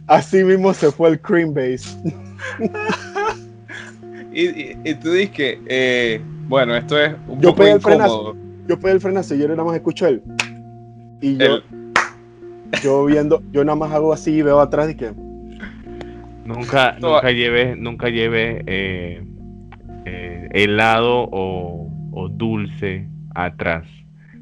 [0.07, 1.99] Así mismo se fue el cream base.
[4.33, 8.35] y, tú dices que, eh, bueno, esto es un yo poco incómodo.
[8.67, 10.23] yo pegué el frenazo y yo nada más escucho él.
[11.21, 11.61] Y yo,
[12.83, 15.13] yo viendo, yo nada más hago así y veo atrás y que.
[16.45, 19.23] Nunca, nunca lleve, nunca lleve eh,
[20.07, 21.85] eh, helado o,
[22.31, 23.85] dulce atrás.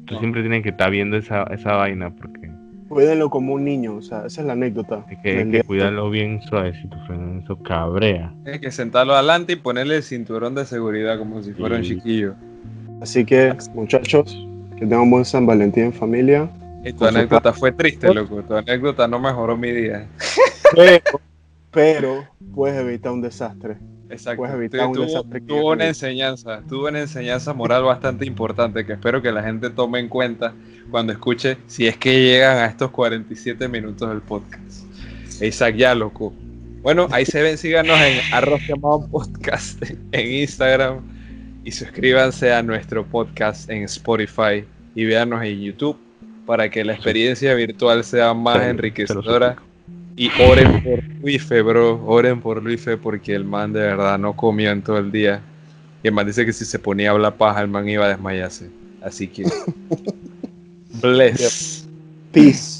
[0.05, 2.49] Tú siempre tienes que estar viendo esa, esa vaina porque.
[2.87, 5.05] Cuídenlo como un niño, o sea, esa es la anécdota.
[5.09, 6.95] Hay que, cuidarlo bien suavecito,
[7.43, 8.33] eso cabrea.
[8.45, 12.35] Hay que sentarlo adelante y ponerle el cinturón de seguridad como si fuera un chiquillo.
[13.01, 14.47] Así que, muchachos,
[14.77, 16.49] que tengan un buen San Valentín en familia.
[16.97, 18.43] Tu anécdota fue triste, loco.
[18.43, 20.07] Tu anécdota no mejoró mi día.
[21.71, 23.77] pero puedes evitar un desastre.
[24.09, 24.43] Exacto.
[25.45, 29.99] tuvo, una enseñanza, tuvo una enseñanza moral bastante importante que espero que la gente tome
[29.99, 30.53] en cuenta
[30.89, 34.85] cuando escuche, si es que llegan a estos 47 minutos del podcast.
[35.41, 36.33] Isaac, ya loco.
[36.81, 41.01] Bueno, ahí se ven, síganos en arroz llamado podcast en Instagram
[41.65, 44.63] y suscríbanse a nuestro podcast en Spotify
[44.95, 46.06] y véanos en YouTube
[46.47, 49.57] para que la experiencia virtual sea más enriquecedora
[50.15, 52.03] y oren por Luife, bro.
[52.07, 55.41] Oren por Luife porque el man de verdad no comió en todo el día.
[56.01, 58.09] Y el man dice que si se ponía a hablar paja, el man iba a
[58.09, 58.69] desmayarse.
[59.03, 59.43] Así que.
[61.01, 61.87] Bless.
[62.31, 62.76] Peace.